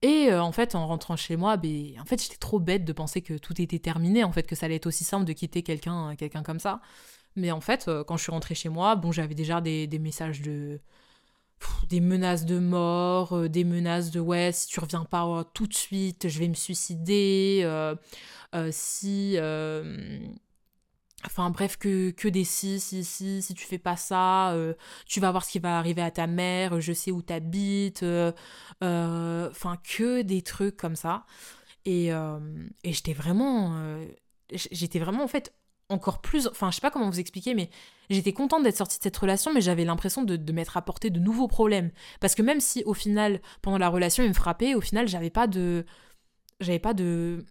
Et 0.03 0.31
en 0.31 0.51
fait, 0.51 0.75
en 0.75 0.85
rentrant 0.85 1.15
chez 1.15 1.37
moi, 1.37 1.57
ben, 1.57 1.99
en 1.99 2.05
fait, 2.05 2.21
j'étais 2.21 2.37
trop 2.37 2.59
bête 2.59 2.85
de 2.85 2.93
penser 2.93 3.23
que 3.23 3.33
tout 3.33 3.59
était 3.59 3.79
terminé, 3.79 4.23
en 4.23 4.31
fait, 4.31 4.43
que 4.43 4.55
ça 4.55 4.67
allait 4.67 4.75
être 4.75 4.85
aussi 4.85 5.03
simple 5.03 5.25
de 5.25 5.33
quitter 5.33 5.63
quelqu'un 5.63 6.15
quelqu'un 6.15 6.43
comme 6.43 6.59
ça. 6.59 6.81
Mais 7.37 7.51
en 7.51 7.61
fait, 7.61 7.87
euh, 7.87 8.03
quand 8.03 8.17
je 8.17 8.23
suis 8.23 8.31
rentrée 8.31 8.55
chez 8.55 8.67
moi, 8.67 8.95
bon, 8.95 9.11
j'avais 9.11 9.35
déjà 9.35 9.61
des, 9.61 9.87
messages 9.99 10.41
de. 10.41 10.81
des 11.89 12.01
menaces 12.01 12.45
de 12.45 12.59
mort, 12.59 13.33
euh, 13.33 13.47
des 13.47 13.63
menaces 13.63 14.11
de 14.11 14.19
ouais, 14.19 14.51
si 14.51 14.67
tu 14.67 14.79
reviens 14.79 15.05
pas 15.05 15.25
euh, 15.25 15.43
tout 15.53 15.67
de 15.67 15.73
suite, 15.73 16.27
je 16.27 16.39
vais 16.39 16.47
me 16.49 16.55
suicider. 16.55 17.63
si. 18.71 19.37
Enfin 21.25 21.49
bref, 21.49 21.77
que, 21.77 22.11
que 22.11 22.27
des 22.27 22.43
si, 22.43 22.79
si, 22.79 23.03
si, 23.03 23.41
si 23.41 23.53
tu 23.53 23.65
fais 23.65 23.79
pas 23.79 23.97
ça, 23.97 24.55
tu 25.07 25.19
vas 25.19 25.31
voir 25.31 25.43
ce 25.45 25.51
qui 25.51 25.59
va 25.59 25.77
arriver 25.77 26.01
à 26.01 26.11
ta 26.11 26.27
mère, 26.27 26.79
je 26.79 26.93
sais 26.93 27.11
où 27.11 27.21
t'habites. 27.21 28.03
Enfin, 28.81 29.77
que 29.83 30.21
des 30.23 30.41
trucs 30.41 30.77
comme 30.77 30.95
ça. 30.95 31.25
Et, 31.85 32.07
et 32.07 32.93
j'étais 32.93 33.13
vraiment. 33.13 33.99
j'étais 34.51 34.99
vraiment 34.99 35.23
en 35.23 35.27
fait 35.27 35.53
encore 35.89 36.21
plus. 36.21 36.47
Enfin, 36.47 36.69
je 36.71 36.75
sais 36.75 36.81
pas 36.81 36.91
comment 36.91 37.09
vous 37.09 37.19
expliquer, 37.19 37.53
mais 37.53 37.69
j'étais 38.09 38.33
contente 38.33 38.63
d'être 38.63 38.77
sortie 38.77 38.97
de 38.97 39.03
cette 39.03 39.17
relation, 39.17 39.53
mais 39.53 39.61
j'avais 39.61 39.85
l'impression 39.85 40.23
de, 40.23 40.51
m'être 40.51 40.77
apporté 40.77 41.09
de 41.09 41.19
nouveaux 41.19 41.47
problèmes. 41.47 41.91
Parce 42.19 42.35
que 42.35 42.41
même 42.41 42.59
si 42.59 42.83
au 42.85 42.93
final, 42.93 43.41
pendant 43.61 43.77
la 43.77 43.89
relation, 43.89 44.23
il 44.23 44.29
me 44.29 44.33
frappait, 44.33 44.75
au 44.75 44.81
final, 44.81 45.07
j'avais 45.07 45.29
pas 45.29 45.47
de. 45.47 45.85
J'avais 46.59 46.79
pas 46.79 46.93
de. 46.93 47.45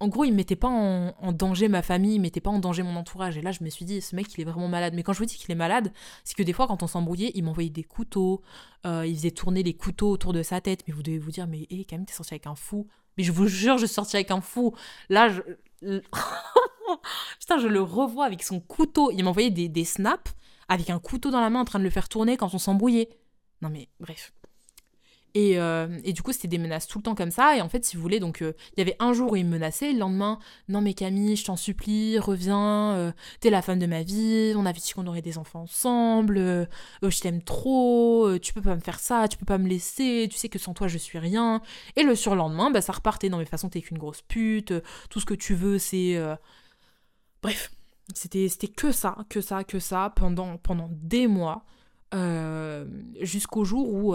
En 0.00 0.08
gros, 0.08 0.24
il 0.24 0.32
mettait 0.32 0.56
pas 0.56 0.68
en, 0.68 1.32
danger 1.32 1.68
ma 1.68 1.80
famille, 1.80 2.16
il 2.16 2.20
mettait 2.20 2.40
pas 2.40 2.50
en 2.50 2.58
danger 2.58 2.82
mon 2.82 2.96
entourage. 2.96 3.36
Et 3.36 3.40
là, 3.40 3.52
je 3.52 3.62
me 3.62 3.70
suis 3.70 3.84
dit, 3.84 4.00
ce 4.00 4.16
mec, 4.16 4.34
il 4.34 4.40
est 4.40 4.44
vraiment 4.44 4.66
malade. 4.66 4.94
Mais 4.96 5.04
quand 5.04 5.12
je 5.12 5.20
vous 5.20 5.26
dis 5.26 5.36
qu'il 5.36 5.52
est 5.52 5.56
malade, 5.56 5.92
c'est 6.24 6.34
que 6.34 6.42
des 6.42 6.52
fois, 6.52 6.66
quand 6.66 6.82
on 6.82 6.88
s'embrouillait, 6.88 7.30
il 7.36 7.44
m'envoyait 7.44 7.70
des 7.70 7.84
couteaux, 7.84 8.42
euh, 8.84 9.06
il 9.06 9.14
faisait 9.14 9.30
tourner 9.30 9.62
les 9.62 9.74
couteaux 9.74 10.10
autour 10.10 10.32
de 10.32 10.42
sa 10.42 10.60
tête. 10.60 10.82
Mais 10.88 10.94
vous 10.94 11.04
devez 11.04 11.20
vous 11.20 11.30
dire, 11.30 11.46
mais 11.46 11.60
hé, 11.70 11.76
hey, 11.76 11.84
Camille, 11.86 12.06
t'es 12.06 12.14
sorti 12.14 12.34
avec 12.34 12.48
un 12.48 12.56
fou. 12.56 12.88
Mais 13.16 13.22
je 13.22 13.30
vous 13.30 13.46
jure, 13.46 13.78
je 13.78 13.86
suis 13.86 13.94
sortie 13.94 14.16
avec 14.16 14.32
un 14.32 14.40
fou. 14.40 14.74
Là, 15.08 15.28
je. 15.28 15.40
Putain, 17.40 17.58
je 17.58 17.68
le 17.68 17.82
revois 17.82 18.26
avec 18.26 18.42
son 18.42 18.60
couteau. 18.60 19.10
Il 19.10 19.24
m'envoyait 19.24 19.50
des, 19.50 19.84
snaps 19.84 20.32
avec 20.68 20.90
un 20.90 20.98
couteau 20.98 21.30
dans 21.30 21.40
la 21.40 21.50
main 21.50 21.60
en 21.60 21.64
train 21.64 21.78
de 21.78 21.84
le 21.84 21.90
faire 21.90 22.08
tourner 22.08 22.36
quand 22.36 22.54
on 22.54 22.58
s'embrouillait. 22.58 23.10
Non 23.60 23.68
mais 23.68 23.88
bref. 24.00 24.32
Et, 25.34 25.58
euh, 25.58 25.98
et, 26.04 26.12
du 26.12 26.22
coup, 26.22 26.32
c'était 26.32 26.48
des 26.48 26.58
menaces 26.58 26.86
tout 26.86 26.98
le 26.98 27.02
temps 27.02 27.14
comme 27.14 27.30
ça. 27.30 27.56
Et 27.56 27.60
en 27.60 27.68
fait, 27.68 27.84
si 27.84 27.96
vous 27.96 28.02
voulez, 28.02 28.20
donc 28.20 28.42
euh, 28.42 28.52
il 28.76 28.80
y 28.80 28.82
avait 28.82 28.96
un 28.98 29.12
jour 29.12 29.32
où 29.32 29.36
il 29.36 29.46
me 29.46 29.52
menaçait, 29.52 29.92
le 29.92 29.98
lendemain, 29.98 30.38
non 30.68 30.80
mais 30.82 30.92
Camille, 30.94 31.36
je 31.36 31.44
t'en 31.44 31.56
supplie, 31.56 32.18
reviens, 32.18 32.92
euh, 32.96 33.12
t'es 33.40 33.48
la 33.48 33.62
femme 33.62 33.78
de 33.78 33.86
ma 33.86 34.02
vie, 34.02 34.52
on 34.56 34.66
avait 34.66 34.78
dit 34.78 34.92
qu'on 34.92 35.06
aurait 35.06 35.22
des 35.22 35.38
enfants 35.38 35.62
ensemble, 35.62 36.68
je 37.02 37.20
t'aime 37.20 37.42
trop, 37.42 38.38
tu 38.40 38.52
peux 38.52 38.60
pas 38.60 38.74
me 38.74 38.80
faire 38.80 39.00
ça, 39.00 39.26
tu 39.28 39.38
peux 39.38 39.46
pas 39.46 39.58
me 39.58 39.68
laisser, 39.68 40.28
tu 40.30 40.36
sais 40.36 40.48
que 40.48 40.58
sans 40.58 40.74
toi 40.74 40.86
je 40.88 40.98
suis 40.98 41.18
rien. 41.18 41.62
Et 41.96 42.02
le 42.02 42.14
surlendemain, 42.14 42.70
bah, 42.70 42.82
ça 42.82 42.92
repartait, 42.92 43.30
non 43.30 43.38
mais 43.38 43.44
de 43.44 43.48
toute 43.48 43.52
façon, 43.52 43.70
t'es 43.70 43.80
qu'une 43.80 43.98
grosse 43.98 44.22
pute, 44.22 44.74
tout 45.08 45.20
ce 45.20 45.26
que 45.26 45.34
tu 45.34 45.54
veux, 45.54 45.78
c'est... 45.78 46.20
Bref, 47.42 47.70
c'était 48.14 48.48
que 48.68 48.92
ça, 48.92 49.18
que 49.28 49.40
ça, 49.40 49.64
que 49.64 49.78
ça, 49.78 50.12
pendant, 50.14 50.58
pendant 50.58 50.88
des 50.92 51.26
mois, 51.26 51.64
jusqu'au 53.20 53.64
jour 53.64 53.92
où 53.92 54.14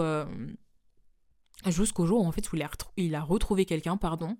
jusqu'au 1.66 2.06
jour 2.06 2.22
où 2.22 2.26
en 2.26 2.32
fait 2.32 2.48
il 2.52 2.62
a, 2.62 2.70
il 2.96 3.14
a 3.14 3.22
retrouvé 3.22 3.64
quelqu'un, 3.64 3.96
pardon, 3.96 4.36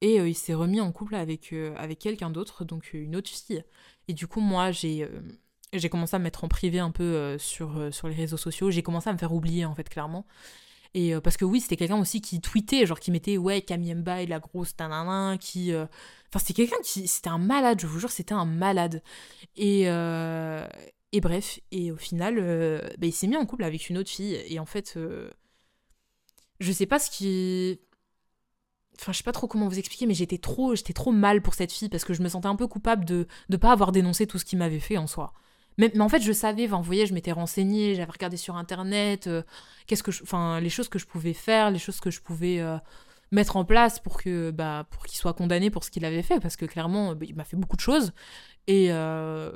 et 0.00 0.20
euh, 0.20 0.28
il 0.28 0.34
s'est 0.34 0.54
remis 0.54 0.80
en 0.80 0.92
couple 0.92 1.14
avec, 1.14 1.52
euh, 1.52 1.74
quelqu'un 1.98 2.30
d'autre, 2.30 2.64
donc 2.64 2.90
euh, 2.94 2.98
une 2.98 3.16
autre 3.16 3.30
fille. 3.30 3.64
Et 4.08 4.12
du 4.12 4.26
coup, 4.26 4.40
moi, 4.40 4.70
j'ai 4.70 5.08
j'ai 5.72 5.88
commencé 5.88 6.14
à 6.14 6.20
me 6.20 6.24
mettre 6.24 6.44
en 6.44 6.48
privé 6.48 6.78
un 6.78 6.92
peu 6.92 7.36
sur, 7.36 7.92
sur 7.92 8.06
les 8.06 8.14
réseaux 8.14 8.36
sociaux, 8.36 8.70
j'ai 8.70 8.84
commencé 8.84 9.10
à 9.10 9.12
me 9.12 9.18
faire 9.18 9.32
oublier 9.32 9.64
en 9.64 9.74
fait, 9.74 9.88
clairement. 9.88 10.24
Et 10.94 11.14
parce 11.20 11.36
que 11.36 11.44
oui, 11.44 11.60
c'était 11.60 11.76
quelqu'un 11.76 12.00
aussi 12.00 12.20
qui 12.20 12.40
tweetait, 12.40 12.86
genre 12.86 13.00
qui 13.00 13.10
mettait 13.10 13.36
ouais, 13.36 13.62
Camille 13.62 13.96
et 14.20 14.26
la 14.26 14.38
grosse 14.38 14.76
tanana, 14.76 15.36
qui. 15.38 15.74
Enfin, 15.74 16.38
c'était 16.38 16.54
quelqu'un 16.54 16.80
qui. 16.84 17.08
C'était 17.08 17.30
un 17.30 17.38
malade, 17.38 17.80
je 17.80 17.86
vous 17.86 17.98
jure, 17.98 18.10
c'était 18.10 18.34
un 18.34 18.44
malade. 18.44 19.02
Et. 19.56 19.86
Et 21.12 21.20
bref, 21.20 21.60
et 21.70 21.92
au 21.92 21.96
final, 21.96 22.36
bah, 22.98 23.06
il 23.06 23.12
s'est 23.12 23.26
mis 23.26 23.36
en 23.36 23.46
couple 23.46 23.64
avec 23.64 23.88
une 23.88 23.98
autre 23.98 24.10
fille. 24.10 24.34
Et 24.46 24.58
en 24.58 24.66
fait, 24.66 24.98
je 26.60 26.72
sais 26.72 26.86
pas 26.86 26.98
ce 26.98 27.10
qui. 27.10 27.80
Enfin, 29.00 29.12
je 29.12 29.18
sais 29.18 29.24
pas 29.24 29.32
trop 29.32 29.48
comment 29.48 29.68
vous 29.68 29.78
expliquer, 29.78 30.06
mais 30.06 30.14
j'étais 30.14 30.38
trop, 30.38 30.74
j'étais 30.74 30.92
trop 30.92 31.10
mal 31.10 31.42
pour 31.42 31.54
cette 31.54 31.72
fille 31.72 31.88
parce 31.88 32.04
que 32.04 32.14
je 32.14 32.22
me 32.22 32.28
sentais 32.28 32.46
un 32.46 32.56
peu 32.56 32.68
coupable 32.68 33.04
de 33.04 33.26
ne 33.48 33.56
pas 33.56 33.72
avoir 33.72 33.90
dénoncé 33.92 34.26
tout 34.26 34.38
ce 34.38 34.44
qu'il 34.44 34.58
m'avait 34.58 34.80
fait 34.80 34.96
en 34.96 35.06
soi. 35.06 35.34
Mais, 35.78 35.98
en 36.00 36.08
fait, 36.08 36.20
je 36.20 36.32
savais, 36.32 36.66
vous 36.66 36.82
voyez, 36.82 37.06
je 37.06 37.14
m'étais 37.14 37.32
renseignée, 37.32 37.94
j'avais 37.94 38.12
regardé 38.12 38.36
sur 38.36 38.56
internet, 38.56 39.26
euh, 39.26 39.42
qu'est-ce 39.86 40.02
que 40.02 40.10
enfin, 40.22 40.60
les 40.60 40.70
choses 40.70 40.88
que 40.88 40.98
je 40.98 41.06
pouvais 41.06 41.32
faire, 41.32 41.70
les 41.70 41.78
choses 41.78 42.00
que 42.00 42.10
je 42.10 42.20
pouvais 42.20 42.60
euh, 42.60 42.76
mettre 43.32 43.56
en 43.56 43.64
place 43.64 43.98
pour 43.98 44.16
que, 44.22 44.50
bah, 44.50 44.86
pour 44.90 45.04
qu'il 45.04 45.18
soit 45.18 45.34
condamné 45.34 45.70
pour 45.70 45.84
ce 45.84 45.90
qu'il 45.90 46.04
avait 46.04 46.22
fait, 46.22 46.40
parce 46.40 46.56
que 46.56 46.66
clairement, 46.66 47.14
bah, 47.14 47.26
il 47.28 47.34
m'a 47.34 47.44
fait 47.44 47.56
beaucoup 47.56 47.76
de 47.76 47.80
choses. 47.80 48.12
Et, 48.66 48.86
euh, 48.90 49.52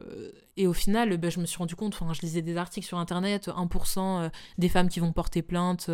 et 0.56 0.66
au 0.66 0.72
final, 0.72 1.16
bah, 1.18 1.30
je 1.30 1.40
me 1.40 1.46
suis 1.46 1.58
rendu 1.58 1.76
compte, 1.76 1.96
je 2.12 2.20
lisais 2.20 2.42
des 2.42 2.56
articles 2.56 2.86
sur 2.86 2.98
internet, 2.98 3.48
1% 3.48 4.30
des 4.58 4.68
femmes 4.68 4.88
qui 4.88 5.00
vont 5.00 5.12
porter 5.12 5.42
plainte 5.42 5.88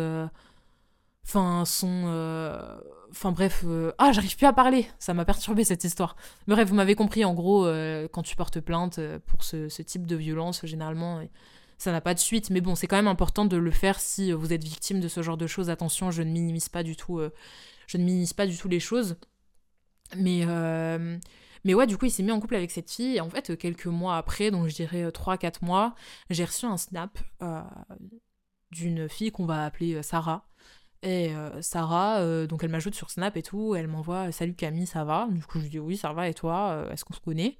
Enfin, 1.27 1.65
son. 1.65 2.03
Euh, 2.07 2.77
enfin, 3.09 3.31
bref. 3.31 3.63
Euh, 3.65 3.91
ah, 3.97 4.11
j'arrive 4.11 4.37
plus 4.37 4.45
à 4.45 4.53
parler. 4.53 4.87
Ça 4.99 5.13
m'a 5.13 5.25
perturbé 5.25 5.63
cette 5.63 5.83
histoire. 5.83 6.15
Bref, 6.47 6.69
vous 6.69 6.75
m'avez 6.75 6.95
compris. 6.95 7.25
En 7.25 7.33
gros, 7.33 7.65
euh, 7.65 8.07
quand 8.07 8.21
tu 8.21 8.35
portes 8.35 8.59
plainte 8.59 8.99
pour 9.25 9.43
ce, 9.43 9.81
type 9.81 10.05
de 10.05 10.15
violence, 10.15 10.65
généralement, 10.65 11.21
ça 11.79 11.91
n'a 11.91 12.01
pas 12.01 12.13
de 12.13 12.19
suite. 12.19 12.51
Mais 12.51 12.61
bon, 12.61 12.75
c'est 12.75 12.85
quand 12.87 12.95
même 12.95 13.07
important 13.07 13.45
de 13.45 13.57
le 13.57 13.71
faire 13.71 13.99
si 13.99 14.31
vous 14.31 14.53
êtes 14.53 14.63
victime 14.63 14.99
de 14.99 15.07
ce 15.07 15.23
genre 15.23 15.37
de 15.37 15.47
choses. 15.47 15.69
Attention, 15.71 16.11
je 16.11 16.21
ne 16.21 16.29
minimise 16.31 16.69
pas 16.69 16.83
du 16.83 16.95
tout. 16.95 17.19
je 17.87 17.97
ne 17.97 18.03
minimise 18.03 18.33
pas 18.33 18.45
du 18.45 18.57
tout 18.57 18.67
les 18.67 18.79
choses. 18.79 19.17
Mais. 20.15 20.45
Mais 21.63 21.73
ouais, 21.73 21.87
du 21.87 21.97
coup, 21.97 22.05
il 22.05 22.11
s'est 22.11 22.21
mis 22.21 22.31
en 22.31 22.39
couple 22.39 22.53
avec 22.53 22.69
cette 22.69 22.91
fille. 22.91 23.15
Et 23.15 23.21
en 23.21 23.29
fait, 23.31 23.57
quelques 23.57 23.87
mois 23.87 24.17
après, 24.17 24.51
donc 24.51 24.67
je 24.67 24.75
dirais 24.75 25.09
3-4 25.09 25.65
mois, 25.65 25.95
j'ai 26.29 26.45
reçu 26.45 26.67
un 26.67 26.77
snap 26.77 27.17
d'une 28.69 29.09
fille 29.09 29.31
qu'on 29.31 29.47
va 29.47 29.65
appeler 29.65 30.03
Sarah. 30.03 30.45
Et 31.05 31.29
euh, 31.35 31.61
Sarah, 31.61 32.21
euh, 32.21 32.47
donc 32.47 32.63
elle 32.63 32.71
m'ajoute 32.71 32.95
sur 32.95 33.11
Snap 33.11 33.37
et 33.37 33.43
tout, 33.43 33.75
elle 33.75 33.87
m'envoie 33.87 34.31
Salut 34.31 34.55
Camille, 34.55 34.87
ça 34.87 35.03
va? 35.03 35.27
Du 35.29 35.45
coup, 35.45 35.59
je 35.59 35.63
lui 35.65 35.69
dis 35.69 35.79
Oui, 35.79 35.97
ça 35.97 36.11
va, 36.13 36.27
et 36.27 36.33
toi 36.33 36.71
euh, 36.71 36.91
Est-ce 36.91 37.05
qu'on 37.05 37.13
se 37.13 37.19
connaît? 37.19 37.59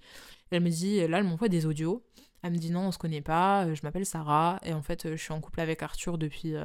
Elle 0.50 0.64
me 0.64 0.70
dit 0.70 1.08
Là, 1.08 1.20
elle 1.20 1.25
m'envoie 1.25 1.48
des 1.48 1.68
audios. 1.68 2.04
Elle 2.42 2.54
me 2.54 2.58
dit 2.58 2.72
Non, 2.72 2.88
on 2.88 2.92
se 2.92 2.98
connaît 2.98 3.22
pas, 3.22 3.72
je 3.72 3.81
m'appelle 3.84 4.05
Sarah, 4.05 4.60
et 4.64 4.74
en 4.74 4.81
fait, 4.81 5.12
je 5.12 5.22
suis 5.22 5.31
en 5.31 5.42
couple 5.42 5.62
avec 5.62 5.84
Arthur 5.84 6.18
depuis 6.18 6.55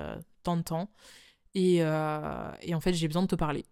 tant 0.42 0.56
de 0.56 0.62
temps. 0.62 0.90
Et, 1.54 1.76
et 1.76 2.74
en 2.74 2.80
fait, 2.80 2.94
j'ai 2.94 3.08
besoin 3.08 3.22
de 3.22 3.28
te 3.28 3.36
parler. 3.36 3.66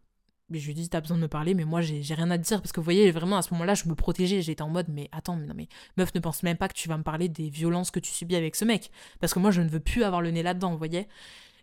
Mais 0.51 0.59
je 0.59 0.67
lui 0.67 0.75
dis, 0.75 0.89
t'as 0.89 1.03
besoin 1.03 1.19
de 1.19 1.23
me 1.23 1.29
parler, 1.29 1.53
mais 1.53 1.67
moi, 1.67 1.83
j'ai 1.83 2.15
rien 2.15 2.31
à 2.31 2.39
te 2.39 2.43
dire. 2.43 2.63
Parce 2.63 2.73
que 2.73 2.81
vous 2.81 2.85
voyez, 2.85 3.11
vraiment, 3.11 3.37
à 3.37 3.43
ce 3.43 3.53
moment-là, 3.53 3.75
je 3.75 3.87
me 3.87 3.95
protégeais. 3.95 4.41
J'étais 4.41 4.63
en 4.63 4.71
mode, 4.71 4.87
mais 4.89 5.11
attends, 5.13 5.37
mais 5.37 5.47
non, 5.47 5.55
mais 5.55 5.69
meuf, 5.99 6.15
ne 6.15 6.21
pense 6.21 6.43
même 6.43 6.57
pas 6.57 6.69
que 6.69 6.75
tu 6.75 6.89
vas 6.89 6.97
me 6.97 7.03
parler 7.03 7.29
des 7.29 7.51
violences 7.51 7.91
que 7.91 8.01
tu 8.01 8.11
subis 8.11 8.35
avec 8.35 8.57
ce 8.57 8.65
mec. 8.65 8.91
Parce 9.21 9.35
que 9.35 9.39
moi, 9.39 9.51
je 9.51 9.61
ne 9.61 9.69
veux 9.69 9.81
plus 9.81 10.05
avoir 10.05 10.23
le 10.23 10.31
nez 10.31 10.43
là-dedans, 10.43 10.71
vous 10.71 10.79
voyez. 10.79 11.07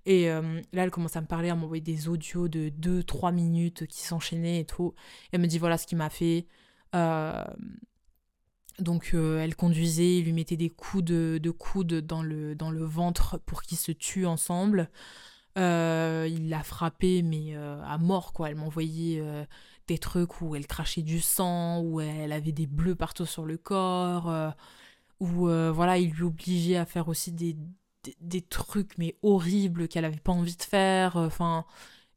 Et 0.06 0.30
euh, 0.30 0.62
là, 0.72 0.84
elle 0.84 0.92
commence 0.92 1.16
à 1.16 1.22
me 1.22 1.28
parler, 1.28 1.50
à 1.50 1.56
m'envoyer 1.56 1.82
des 1.82 2.08
audios 2.08 2.48
de 2.48 2.70
2-3 2.70 3.34
minutes 3.34 3.88
qui 3.88 4.02
s'enchaînaient 4.02 4.62
et 4.62 4.66
tout. 4.66 4.94
elle 5.32 5.42
me 5.42 5.48
dit 5.48 5.58
voilà 5.58 5.78
ce 5.78 5.88
qu'il 5.88 5.98
m'a 5.98 6.10
fait. 6.10 6.48
Euh, 6.94 7.44
donc 8.80 9.12
euh, 9.14 9.40
elle 9.40 9.56
conduisait, 9.56 10.18
il 10.18 10.26
lui 10.26 10.34
mettait 10.34 10.58
des 10.58 10.70
coups 10.70 11.04
de, 11.04 11.40
de 11.42 11.52
coude 11.52 12.02
dans 12.02 12.22
le, 12.22 12.56
dans 12.56 12.72
le 12.72 12.84
ventre 12.84 13.40
pour 13.46 13.64
qu'ils 13.64 13.78
se 13.78 13.92
tuent 13.92 14.28
ensemble. 14.28 14.90
il 15.56 16.50
l'a 16.50 16.64
frappé 16.64 17.24
mais 17.24 17.56
à 17.56 17.98
mort 17.98 18.34
quoi. 18.34 18.50
Elle 18.50 18.56
m'envoyait 18.58 19.24
des 19.88 19.98
trucs 19.98 20.42
où 20.42 20.56
elle 20.56 20.68
crachait 20.68 21.02
du 21.04 21.22
sang, 21.22 21.82
où 21.82 22.02
elle 22.02 22.32
avait 22.32 22.52
des 22.52 22.68
bleus 22.68 22.96
partout 22.96 23.26
sur 23.26 23.46
le 23.46 23.58
corps, 23.58 24.54
où 25.20 25.48
voilà, 25.48 25.98
il 25.98 26.12
lui 26.12 26.24
obligeait 26.24 26.78
à 26.78 26.86
faire 26.86 27.08
aussi 27.08 27.32
des, 27.32 27.56
des, 28.20 28.42
trucs 28.42 28.98
mais 28.98 29.16
horribles 29.24 29.88
qu'elle 29.88 30.06
avait 30.06 30.18
pas 30.18 30.32
envie 30.32 30.56
de 30.56 30.64
faire 30.64 31.18
euh, 31.18 31.28
enfin 31.28 31.66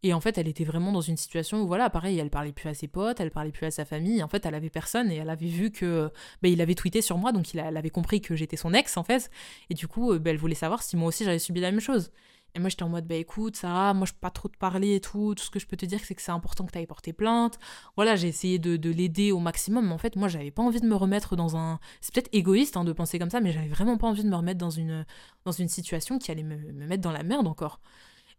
et 0.02 0.12
en 0.12 0.20
fait 0.20 0.38
elle 0.38 0.48
était 0.48 0.64
vraiment 0.64 0.92
dans 0.92 1.00
une 1.00 1.16
situation 1.16 1.62
où 1.62 1.66
voilà 1.66 1.90
pareil 1.90 2.18
elle 2.18 2.30
parlait 2.30 2.52
plus 2.52 2.68
à 2.68 2.74
ses 2.74 2.88
potes 2.88 3.20
elle 3.20 3.30
parlait 3.30 3.50
plus 3.50 3.66
à 3.66 3.70
sa 3.70 3.84
famille 3.84 4.22
en 4.22 4.28
fait 4.28 4.46
elle 4.46 4.54
avait 4.54 4.70
personne 4.70 5.10
et 5.10 5.16
elle 5.16 5.30
avait 5.30 5.46
vu 5.46 5.70
que 5.70 6.10
bah, 6.42 6.48
il 6.48 6.60
avait 6.60 6.74
tweeté 6.74 7.02
sur 7.02 7.18
moi 7.18 7.32
donc 7.32 7.52
il 7.52 7.60
elle 7.60 7.76
avait 7.76 7.90
compris 7.90 8.20
que 8.20 8.36
j'étais 8.36 8.56
son 8.56 8.74
ex 8.74 8.96
en 8.96 9.04
fait 9.04 9.30
et 9.70 9.74
du 9.74 9.88
coup 9.88 10.16
bah, 10.18 10.30
elle 10.30 10.38
voulait 10.38 10.54
savoir 10.54 10.82
si 10.82 10.96
moi 10.96 11.08
aussi 11.08 11.24
j'avais 11.24 11.38
subi 11.40 11.60
la 11.60 11.70
même 11.70 11.80
chose 11.80 12.12
et 12.54 12.60
moi, 12.60 12.68
j'étais 12.70 12.82
en 12.82 12.88
mode, 12.88 13.06
bah 13.06 13.14
écoute, 13.14 13.56
Sarah, 13.56 13.94
moi, 13.94 14.06
je 14.06 14.12
peux 14.12 14.20
pas 14.20 14.30
trop 14.30 14.48
te 14.48 14.56
parler 14.56 14.96
et 14.96 15.00
tout. 15.00 15.34
Tout 15.34 15.44
ce 15.44 15.50
que 15.50 15.58
je 15.58 15.66
peux 15.66 15.76
te 15.76 15.86
dire, 15.86 16.00
c'est 16.02 16.14
que 16.14 16.22
c'est 16.22 16.32
important 16.32 16.64
que 16.66 16.72
tu 16.72 16.78
ailles 16.78 16.86
porter 16.86 17.12
plainte. 17.12 17.58
Voilà, 17.96 18.16
j'ai 18.16 18.28
essayé 18.28 18.58
de, 18.58 18.76
de 18.76 18.90
l'aider 18.90 19.32
au 19.32 19.38
maximum. 19.38 19.86
Mais 19.86 19.92
en 19.92 19.98
fait, 19.98 20.16
moi, 20.16 20.28
j'avais 20.28 20.50
pas 20.50 20.62
envie 20.62 20.80
de 20.80 20.86
me 20.86 20.96
remettre 20.96 21.36
dans 21.36 21.56
un. 21.56 21.78
C'est 22.00 22.14
peut-être 22.14 22.30
égoïste 22.32 22.76
hein, 22.76 22.84
de 22.84 22.92
penser 22.92 23.18
comme 23.18 23.30
ça, 23.30 23.40
mais 23.40 23.52
j'avais 23.52 23.68
vraiment 23.68 23.96
pas 23.98 24.06
envie 24.08 24.24
de 24.24 24.28
me 24.28 24.36
remettre 24.36 24.58
dans 24.58 24.70
une, 24.70 25.04
dans 25.44 25.52
une 25.52 25.68
situation 25.68 26.18
qui 26.18 26.30
allait 26.30 26.42
me, 26.42 26.56
me 26.56 26.86
mettre 26.86 27.02
dans 27.02 27.12
la 27.12 27.22
merde 27.22 27.46
encore. 27.46 27.80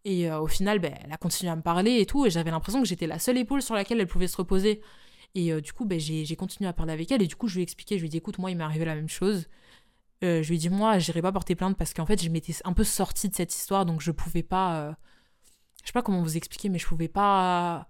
Et 0.06 0.30
euh, 0.30 0.40
au 0.40 0.48
final, 0.48 0.80
bah, 0.80 0.90
elle 1.04 1.12
a 1.12 1.18
continué 1.18 1.52
à 1.52 1.56
me 1.56 1.62
parler 1.62 2.00
et 2.00 2.06
tout. 2.06 2.26
Et 2.26 2.30
j'avais 2.30 2.52
l'impression 2.52 2.82
que 2.82 2.88
j'étais 2.88 3.08
la 3.08 3.20
seule 3.20 3.38
épaule 3.38 3.62
sur 3.62 3.76
laquelle 3.76 4.00
elle 4.00 4.08
pouvait 4.08 4.28
se 4.28 4.38
reposer. 4.38 4.82
Et 5.36 5.54
euh, 5.54 5.62
du 5.62 5.72
coup, 5.74 5.86
bah, 5.86 5.98
j'ai 5.98 6.36
continué 6.36 6.68
à 6.68 6.74
parler 6.74 6.94
avec 6.94 7.12
elle. 7.12 7.22
Et 7.22 7.28
du 7.28 7.36
coup, 7.36 7.48
je 7.48 7.56
lui 7.56 7.62
ai 7.62 7.64
expliqué, 7.64 7.98
je 7.98 8.02
lui 8.02 8.08
ai 8.08 8.10
dit, 8.10 8.18
écoute, 8.18 8.40
moi, 8.40 8.52
il 8.52 8.58
m'est 8.58 8.64
arrivé 8.64 8.86
la 8.86 8.96
même 8.96 9.10
chose. 9.10 9.48
Euh, 10.24 10.44
je 10.44 10.50
lui 10.50 10.56
ai 10.56 10.60
dit, 10.60 10.70
moi, 10.70 11.00
j'irai 11.00 11.22
pas 11.22 11.32
porter 11.32 11.56
plainte 11.56 11.78
parce 11.78 11.94
qu'en 11.94 12.06
fait, 12.06 12.22
je 12.22 12.30
m'étais 12.30 12.54
un 12.66 12.74
peu 12.74 12.84
sortie 12.84 13.30
de 13.30 13.36
cette 13.36 13.56
histoire, 13.56 13.86
donc 13.86 14.02
je 14.02 14.12
pouvais 14.12 14.44
pas. 14.44 14.82
Euh, 14.82 14.94
je 15.82 15.88
sais 15.88 15.94
pas 15.94 16.02
comment 16.02 16.22
vous 16.22 16.38
expliquer, 16.38 16.70
mais 16.70 16.80
je 16.80 16.88
pouvais 16.88 17.08
pas. 17.08 17.88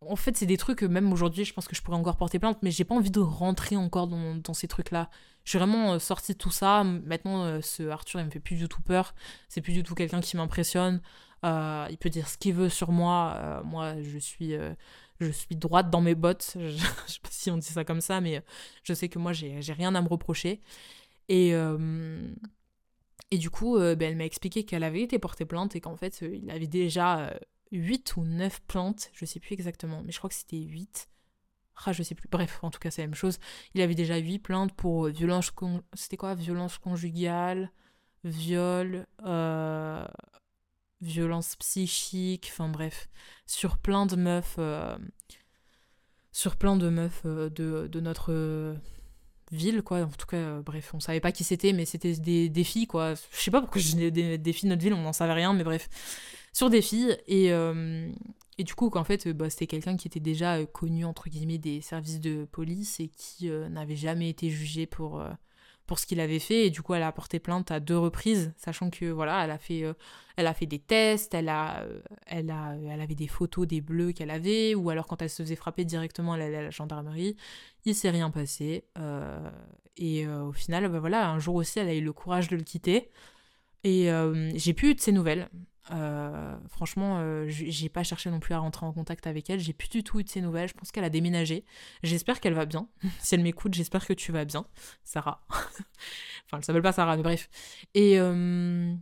En 0.00 0.16
fait, 0.16 0.36
c'est 0.36 0.46
des 0.46 0.56
trucs, 0.56 0.82
même 0.82 1.12
aujourd'hui, 1.12 1.44
je 1.44 1.52
pense 1.52 1.66
que 1.68 1.74
je 1.76 1.82
pourrais 1.82 1.96
encore 1.96 2.16
porter 2.16 2.38
plainte, 2.38 2.58
mais 2.62 2.70
j'ai 2.70 2.84
pas 2.84 2.94
envie 2.94 3.10
de 3.10 3.20
rentrer 3.20 3.76
encore 3.76 4.06
dans, 4.08 4.54
ces 4.54 4.68
trucs-là. 4.68 5.10
Je 5.44 5.50
suis 5.50 5.58
vraiment 5.58 5.94
euh, 5.94 5.98
sortie 5.98 6.32
de 6.32 6.38
tout 6.38 6.50
ça. 6.50 6.84
Maintenant, 6.84 7.60
ce 7.62 7.88
Arthur, 7.88 8.20
il 8.20 8.26
me 8.26 8.30
fait 8.30 8.40
plus 8.40 8.56
du 8.56 8.68
tout 8.68 8.82
peur. 8.82 9.14
C'est 9.48 9.60
plus 9.60 9.72
du 9.72 9.82
tout 9.82 9.94
quelqu'un 9.94 10.20
qui 10.20 10.36
m'impressionne. 10.36 11.00
il 11.44 11.96
peut 12.00 12.10
dire 12.10 12.28
ce 12.28 12.38
qu'il 12.38 12.54
veut 12.54 12.68
sur 12.68 12.92
moi. 12.92 13.62
moi, 13.64 13.94
je 14.02 14.18
suis 14.18 14.54
je 15.20 15.30
suis 15.32 15.56
droite 15.56 15.90
dans 15.90 16.00
mes 16.00 16.14
bottes. 16.14 16.52
Je, 16.54 16.68
je, 17.06 17.12
sais 17.12 17.20
pas 17.20 17.28
si 17.30 17.50
on 17.50 17.56
dit 17.56 17.66
ça 17.66 17.84
comme 17.84 18.00
ça, 18.00 18.20
mais 18.20 18.42
je 18.84 18.92
sais 18.94 19.08
que 19.08 19.18
moi, 19.18 19.32
j'ai 19.32 19.72
rien 19.72 19.94
à 19.94 20.02
me 20.02 20.08
reprocher. 20.08 20.60
Et, 21.28 21.54
euh, 21.54 22.34
et 23.30 23.38
du 23.38 23.50
coup, 23.50 23.76
euh, 23.76 23.94
ben, 23.94 24.10
elle 24.10 24.16
m'a 24.16 24.24
expliqué 24.24 24.64
qu'elle 24.64 24.84
avait 24.84 25.02
été 25.02 25.18
portée 25.18 25.44
plainte 25.44 25.76
et 25.76 25.80
qu'en 25.80 25.96
fait, 25.96 26.22
euh, 26.22 26.34
il 26.34 26.50
avait 26.50 26.66
déjà 26.66 27.38
8 27.72 28.16
ou 28.16 28.24
9 28.24 28.60
plaintes, 28.62 29.10
je 29.12 29.24
sais 29.24 29.40
plus 29.40 29.52
exactement, 29.52 30.02
mais 30.02 30.12
je 30.12 30.18
crois 30.18 30.30
que 30.30 30.36
c'était 30.36 30.58
8. 30.58 31.08
Ah, 31.84 31.92
je 31.92 32.02
sais 32.02 32.14
plus. 32.14 32.28
Bref, 32.28 32.58
en 32.62 32.70
tout 32.70 32.80
cas, 32.80 32.90
c'est 32.90 33.02
la 33.02 33.08
même 33.08 33.14
chose. 33.14 33.38
Il 33.74 33.80
avait 33.82 33.94
déjà 33.94 34.16
8 34.16 34.40
plaintes 34.40 34.72
pour 34.72 35.06
violence. 35.08 35.52
C'était 35.94 36.16
quoi? 36.16 36.34
Violence 36.34 36.78
conjugale, 36.78 37.70
viol, 38.24 39.06
violence 41.00 41.56
psychique, 41.56 42.48
enfin 42.50 42.68
bref. 42.68 43.08
Sur 43.46 43.78
plein 43.78 44.06
de 44.06 44.16
meufs. 44.16 44.58
sur 46.32 46.56
plein 46.56 46.76
de 46.76 46.88
meufs 46.88 47.24
de, 47.26 47.86
de 47.86 48.00
notre 48.00 48.76
ville, 49.52 49.82
quoi. 49.82 50.02
En 50.02 50.08
tout 50.08 50.26
cas, 50.26 50.36
euh, 50.36 50.62
bref, 50.62 50.90
on 50.94 51.00
savait 51.00 51.20
pas 51.20 51.32
qui 51.32 51.44
c'était, 51.44 51.72
mais 51.72 51.84
c'était 51.84 52.14
des, 52.14 52.48
des, 52.48 52.64
filles, 52.64 52.86
quoi. 52.86 53.14
Je 53.14 53.36
sais 53.36 53.50
pas 53.50 53.60
pourquoi 53.60 53.80
j'ai 53.80 54.10
des, 54.10 54.38
des, 54.38 54.52
filles 54.52 54.68
de 54.68 54.74
notre 54.74 54.82
ville, 54.82 54.94
on 54.94 55.02
n'en 55.02 55.12
savait 55.12 55.32
rien, 55.32 55.52
mais 55.52 55.64
bref, 55.64 55.88
sur 56.52 56.70
des 56.70 56.82
filles. 56.82 57.16
Et, 57.26 57.52
euh, 57.52 58.10
et 58.58 58.64
du 58.64 58.74
coup, 58.74 58.90
qu'en 58.90 59.04
fait, 59.04 59.28
bah, 59.28 59.50
c'était 59.50 59.66
quelqu'un 59.66 59.96
qui 59.96 60.08
était 60.08 60.20
déjà 60.20 60.56
euh, 60.56 60.66
connu, 60.66 61.04
entre 61.04 61.28
guillemets, 61.28 61.58
des 61.58 61.80
services 61.80 62.20
de 62.20 62.44
police 62.44 63.00
et 63.00 63.08
qui 63.08 63.48
n'avait 63.48 63.96
jamais 63.96 64.28
été 64.28 64.50
jugé 64.50 64.86
pour, 64.86 65.22
pour 65.88 65.98
ce 65.98 66.06
qu'il 66.06 66.20
avait 66.20 66.38
fait. 66.38 66.66
Et 66.66 66.70
du 66.70 66.82
coup, 66.82 66.94
elle 66.94 67.02
a 67.02 67.10
porté 67.10 67.40
plainte 67.40 67.72
à 67.72 67.80
deux 67.80 67.98
reprises, 67.98 68.52
sachant 68.56 68.90
que 68.90 69.06
voilà, 69.06 69.42
elle 69.44 69.50
a 69.50 69.58
fait, 69.58 69.82
euh, 69.82 69.94
elle 70.36 70.46
a 70.46 70.54
fait 70.54 70.66
des 70.66 70.78
tests, 70.78 71.34
elle 71.34 71.48
a, 71.48 71.80
euh, 71.80 72.00
elle 72.26 72.50
a, 72.50 72.76
elle 72.88 73.00
avait 73.00 73.16
des 73.16 73.26
photos 73.26 73.66
des 73.66 73.80
bleus 73.80 74.12
qu'elle 74.12 74.30
avait, 74.30 74.76
ou 74.76 74.90
alors 74.90 75.08
quand 75.08 75.20
elle 75.22 75.30
se 75.30 75.42
faisait 75.42 75.56
frapper 75.56 75.84
directement, 75.84 76.36
elle 76.36 76.42
allait 76.42 76.58
à 76.58 76.62
la 76.62 76.70
gendarmerie. 76.70 77.36
Il 77.86 77.94
s'est 77.96 78.10
rien 78.10 78.30
passé. 78.30 78.84
Euh, 78.98 79.50
et 79.96 80.28
au 80.28 80.52
final, 80.52 80.88
bah, 80.88 81.00
voilà, 81.00 81.28
un 81.28 81.40
jour 81.40 81.56
aussi, 81.56 81.80
elle 81.80 81.88
a 81.88 81.94
eu 81.94 82.02
le 82.02 82.12
courage 82.12 82.48
de 82.48 82.56
le 82.56 82.62
quitter. 82.62 83.10
Et 83.82 84.10
j'ai 84.54 84.74
plus 84.74 84.90
eu 84.90 84.94
de 84.94 85.00
ses 85.00 85.12
nouvelles. 85.12 85.48
Euh, 85.90 86.56
franchement, 86.68 87.18
euh, 87.20 87.46
j'ai 87.48 87.88
pas 87.88 88.02
cherché 88.02 88.30
non 88.30 88.40
plus 88.40 88.54
à 88.54 88.58
rentrer 88.58 88.84
en 88.86 88.92
contact 88.92 89.26
avec 89.26 89.48
elle. 89.50 89.60
J'ai 89.60 89.72
plus 89.72 89.88
du 89.88 90.02
tout 90.02 90.20
eu 90.20 90.24
de 90.24 90.28
ses 90.28 90.40
nouvelles. 90.40 90.68
Je 90.68 90.74
pense 90.74 90.90
qu'elle 90.90 91.04
a 91.04 91.10
déménagé. 91.10 91.64
J'espère 92.02 92.40
qu'elle 92.40 92.54
va 92.54 92.66
bien. 92.66 92.88
si 93.20 93.34
elle 93.34 93.42
m'écoute, 93.42 93.74
j'espère 93.74 94.06
que 94.06 94.12
tu 94.12 94.32
vas 94.32 94.44
bien, 94.44 94.66
Sarah. 95.04 95.40
enfin, 95.50 96.58
elle 96.58 96.64
s'appelle 96.64 96.82
pas 96.82 96.92
Sarah, 96.92 97.16
mais 97.16 97.22
bref. 97.22 97.48
Et, 97.94 98.18
euh, 98.18 98.94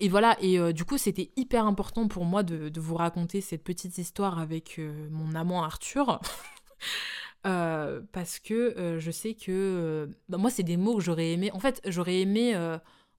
et 0.00 0.08
voilà. 0.08 0.36
Et 0.40 0.72
du 0.72 0.84
coup, 0.84 0.98
c'était 0.98 1.30
hyper 1.36 1.66
important 1.66 2.08
pour 2.08 2.24
moi 2.24 2.42
de, 2.42 2.80
vous 2.80 2.94
raconter 2.94 3.40
cette 3.40 3.64
petite 3.64 3.98
histoire 3.98 4.38
avec 4.38 4.80
mon 5.10 5.34
amant 5.34 5.62
Arthur. 5.62 6.20
parce 7.42 8.38
que 8.40 8.98
je 8.98 9.10
sais 9.10 9.34
que 9.34 10.10
bah, 10.28 10.38
moi, 10.38 10.50
c'est 10.50 10.62
des 10.62 10.76
mots 10.76 10.96
que 10.96 11.02
j'aurais 11.02 11.32
aimé. 11.32 11.50
En 11.52 11.60
fait, 11.60 11.80
j'aurais 11.86 12.20
aimé 12.20 12.54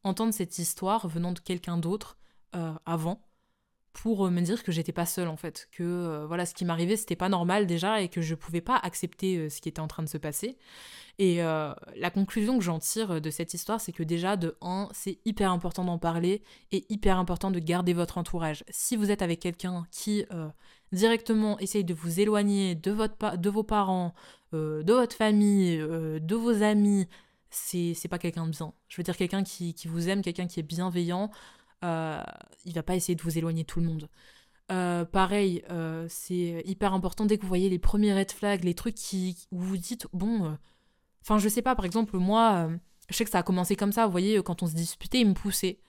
entendre 0.04 0.34
cette 0.34 0.58
histoire 0.58 1.08
venant 1.08 1.34
de 1.34 1.40
quelqu'un 1.40 1.78
d'autre 1.78 2.18
euh, 2.56 2.74
avant 2.86 3.22
pour 3.94 4.26
euh, 4.26 4.30
me 4.30 4.42
dire 4.42 4.64
que 4.64 4.72
j'étais 4.72 4.92
pas 4.92 5.06
seule 5.06 5.28
en 5.28 5.36
fait, 5.36 5.68
que 5.72 5.84
euh, 5.84 6.26
voilà 6.26 6.46
ce 6.46 6.54
qui 6.54 6.66
m'arrivait 6.66 6.96
c'était 6.96 7.16
pas 7.16 7.30
normal 7.30 7.68
déjà 7.68 8.02
et 8.02 8.10
que 8.10 8.22
je 8.22 8.34
pouvais 8.34 8.62
pas 8.62 8.76
accepter 8.78 9.50
ce 9.50 9.62
qui 9.62 9.70
était 9.70 9.82
en 9.82 9.88
train 9.88 10.04
de 10.04 10.10
se 10.10 10.18
passer. 10.18 10.58
Et 11.18 11.40
la 11.40 12.12
conclusion 12.14 12.58
que 12.58 12.64
j'en 12.64 12.80
tire 12.80 13.20
de 13.20 13.30
cette 13.30 13.54
histoire, 13.54 13.82
c'est 13.82 13.92
que 13.92 14.04
déjà 14.04 14.38
de 14.38 14.56
1, 14.62 14.88
c'est 14.94 15.20
hyper 15.26 15.52
important 15.52 15.84
d'en 15.84 15.98
parler 15.98 16.42
et 16.72 16.86
hyper 16.88 17.20
important 17.20 17.52
de 17.52 17.60
garder 17.60 17.92
votre 17.92 18.18
entourage. 18.18 18.64
Si 18.70 18.96
vous 18.96 19.12
êtes 19.12 19.22
avec 19.22 19.42
quelqu'un 19.42 19.86
qui 19.92 20.24
directement 20.94 21.60
essaye 21.60 21.84
de 21.84 21.94
vous 21.94 22.22
éloigner 22.22 22.76
de, 22.76 22.92
votre 22.92 23.38
de 23.38 23.50
vos 23.50 23.64
parents, 23.64 24.14
de 24.54 24.94
votre 24.94 25.14
famille, 25.14 25.78
de 25.78 26.36
vos 26.36 26.64
amis, 26.64 27.06
c'est 27.50 28.08
pas 28.10 28.20
quelqu'un 28.20 28.46
de 28.46 28.52
bien. 28.52 28.74
Je 28.88 28.98
veux 28.98 29.04
dire 29.04 29.18
quelqu'un 29.18 29.44
qui, 29.44 29.74
qui 29.74 29.88
vous 29.88 30.10
aime, 30.10 30.22
quelqu'un 30.22 30.48
qui 30.48 30.60
est 30.60 30.64
bienveillant, 30.64 31.32
euh, 31.84 32.22
il 32.66 32.74
va 32.74 32.84
pas 32.84 32.96
essayer 32.96 33.16
de 33.16 33.22
vous 33.22 33.38
éloigner 33.38 33.64
tout 33.64 33.80
le 33.80 33.86
monde. 33.86 34.10
Euh, 34.72 35.06
pareil, 35.06 35.64
euh, 35.72 36.06
c'est 36.10 36.62
hyper 36.66 36.94
important 36.94 37.26
dès 37.26 37.38
que 37.38 37.44
vous 37.44 37.48
voyez 37.48 37.70
les 37.70 37.80
premiers 37.80 38.14
red 38.14 38.32
flags, 38.32 38.64
les 38.64 38.76
trucs 38.76 38.96
qui, 38.96 39.48
où 39.52 39.60
vous 39.60 39.78
dites, 39.78 40.08
bon, 40.14 40.58
enfin, 41.22 41.40
je 41.40 41.50
sais 41.50 41.62
pas, 41.62 41.76
par 41.76 41.86
exemple, 41.86 42.18
moi, 42.18 42.70
je 43.10 43.16
sais 43.16 43.26
que 43.26 43.32
ça 43.32 43.40
a 43.40 43.44
commencé 43.44 43.76
comme 43.76 43.92
ça, 43.92 44.06
vous 44.06 44.12
voyez, 44.12 44.42
quand 44.44 44.64
on 44.64 44.68
se 44.68 44.76
disputait, 44.76 45.22
il 45.22 45.30
me 45.30 45.34
poussait. 45.34 45.80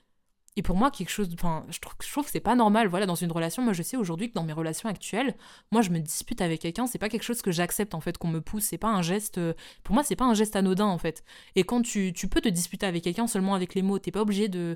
Et 0.57 0.63
pour 0.63 0.75
moi, 0.75 0.91
quelque 0.91 1.09
chose, 1.09 1.29
enfin, 1.33 1.65
je 1.69 1.79
trouve, 1.79 1.93
je 2.03 2.11
trouve 2.11 2.25
que 2.25 2.31
c'est 2.31 2.41
pas 2.41 2.55
normal, 2.55 2.87
voilà, 2.89 3.05
dans 3.05 3.15
une 3.15 3.31
relation, 3.31 3.63
moi 3.63 3.71
je 3.71 3.83
sais 3.83 3.95
aujourd'hui 3.95 4.29
que 4.29 4.33
dans 4.33 4.43
mes 4.43 4.51
relations 4.51 4.89
actuelles, 4.89 5.37
moi 5.71 5.81
je 5.81 5.91
me 5.91 5.99
dispute 5.99 6.41
avec 6.41 6.59
quelqu'un, 6.59 6.87
c'est 6.87 6.97
pas 6.97 7.07
quelque 7.07 7.23
chose 7.23 7.41
que 7.41 7.51
j'accepte 7.51 7.95
en 7.95 8.01
fait, 8.01 8.17
qu'on 8.17 8.27
me 8.27 8.41
pousse, 8.41 8.65
c'est 8.65 8.77
pas 8.77 8.89
un 8.89 9.01
geste, 9.01 9.39
pour 9.83 9.93
moi 9.95 10.03
c'est 10.03 10.17
pas 10.17 10.25
un 10.25 10.33
geste 10.33 10.57
anodin 10.57 10.87
en 10.87 10.97
fait. 10.97 11.23
Et 11.55 11.63
quand 11.63 11.81
tu, 11.81 12.11
tu 12.11 12.27
peux 12.27 12.41
te 12.41 12.49
disputer 12.49 12.85
avec 12.85 13.01
quelqu'un 13.01 13.27
seulement 13.27 13.55
avec 13.55 13.75
les 13.75 13.81
mots, 13.81 13.97
t'es 13.97 14.11
pas 14.11 14.21
obligé 14.21 14.49
de, 14.49 14.75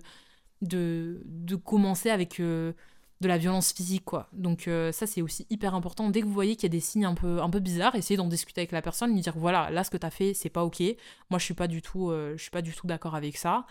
de, 0.61 1.21
de 1.25 1.55
commencer 1.55 2.09
avec 2.09 2.39
euh, 2.39 2.73
de 3.21 3.27
la 3.27 3.37
violence 3.37 3.71
physique, 3.71 4.05
quoi. 4.05 4.27
Donc 4.33 4.67
euh, 4.67 4.91
ça, 4.91 5.07
c'est 5.07 5.21
aussi 5.21 5.45
hyper 5.49 5.75
important. 5.75 6.09
Dès 6.09 6.21
que 6.21 6.25
vous 6.25 6.33
voyez 6.33 6.55
qu'il 6.55 6.63
y 6.63 6.71
a 6.71 6.77
des 6.77 6.79
signes 6.79 7.05
un 7.05 7.15
peu, 7.15 7.41
un 7.41 7.49
peu 7.49 7.59
bizarres, 7.59 7.95
essayez 7.95 8.17
d'en 8.17 8.27
discuter 8.27 8.61
avec 8.61 8.71
la 8.71 8.81
personne, 8.81 9.13
lui 9.13 9.21
dire, 9.21 9.37
voilà, 9.37 9.69
là, 9.69 9.83
ce 9.83 9.89
que 9.89 9.97
t'as 9.97 10.09
fait, 10.09 10.33
c'est 10.33 10.49
pas 10.49 10.63
OK. 10.63 10.81
Moi, 11.29 11.39
je 11.39 11.43
suis 11.43 11.53
pas 11.53 11.67
du 11.67 11.81
tout, 11.81 12.09
euh, 12.09 12.33
je 12.37 12.41
suis 12.41 12.51
pas 12.51 12.61
du 12.61 12.73
tout 12.73 12.87
d'accord 12.87 13.15
avec 13.15 13.37
ça. 13.37 13.65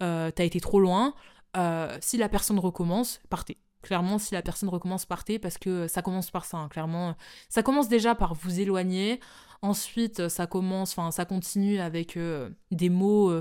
t'as 0.00 0.44
été 0.44 0.60
trop 0.60 0.80
loin. 0.80 1.14
si 2.00 2.16
la 2.16 2.28
personne 2.28 2.58
recommence, 2.58 3.20
partez. 3.30 3.58
Clairement, 3.82 4.18
si 4.18 4.34
la 4.34 4.42
personne 4.42 4.68
recommence, 4.68 5.06
partez, 5.06 5.38
parce 5.38 5.56
que 5.56 5.86
ça 5.86 6.02
commence 6.02 6.30
par 6.32 6.44
ça, 6.44 6.58
hein. 6.58 6.68
clairement. 6.68 7.14
Ça 7.48 7.62
commence 7.62 7.88
déjà 7.88 8.14
par 8.16 8.34
vous 8.34 8.60
éloigner. 8.60 9.20
Ensuite, 9.62 10.28
ça 10.28 10.46
commence, 10.46 10.92
enfin, 10.92 11.10
ça 11.12 11.24
continue 11.24 11.78
avec 11.78 12.18
des 12.70 12.90
mots 12.90 13.32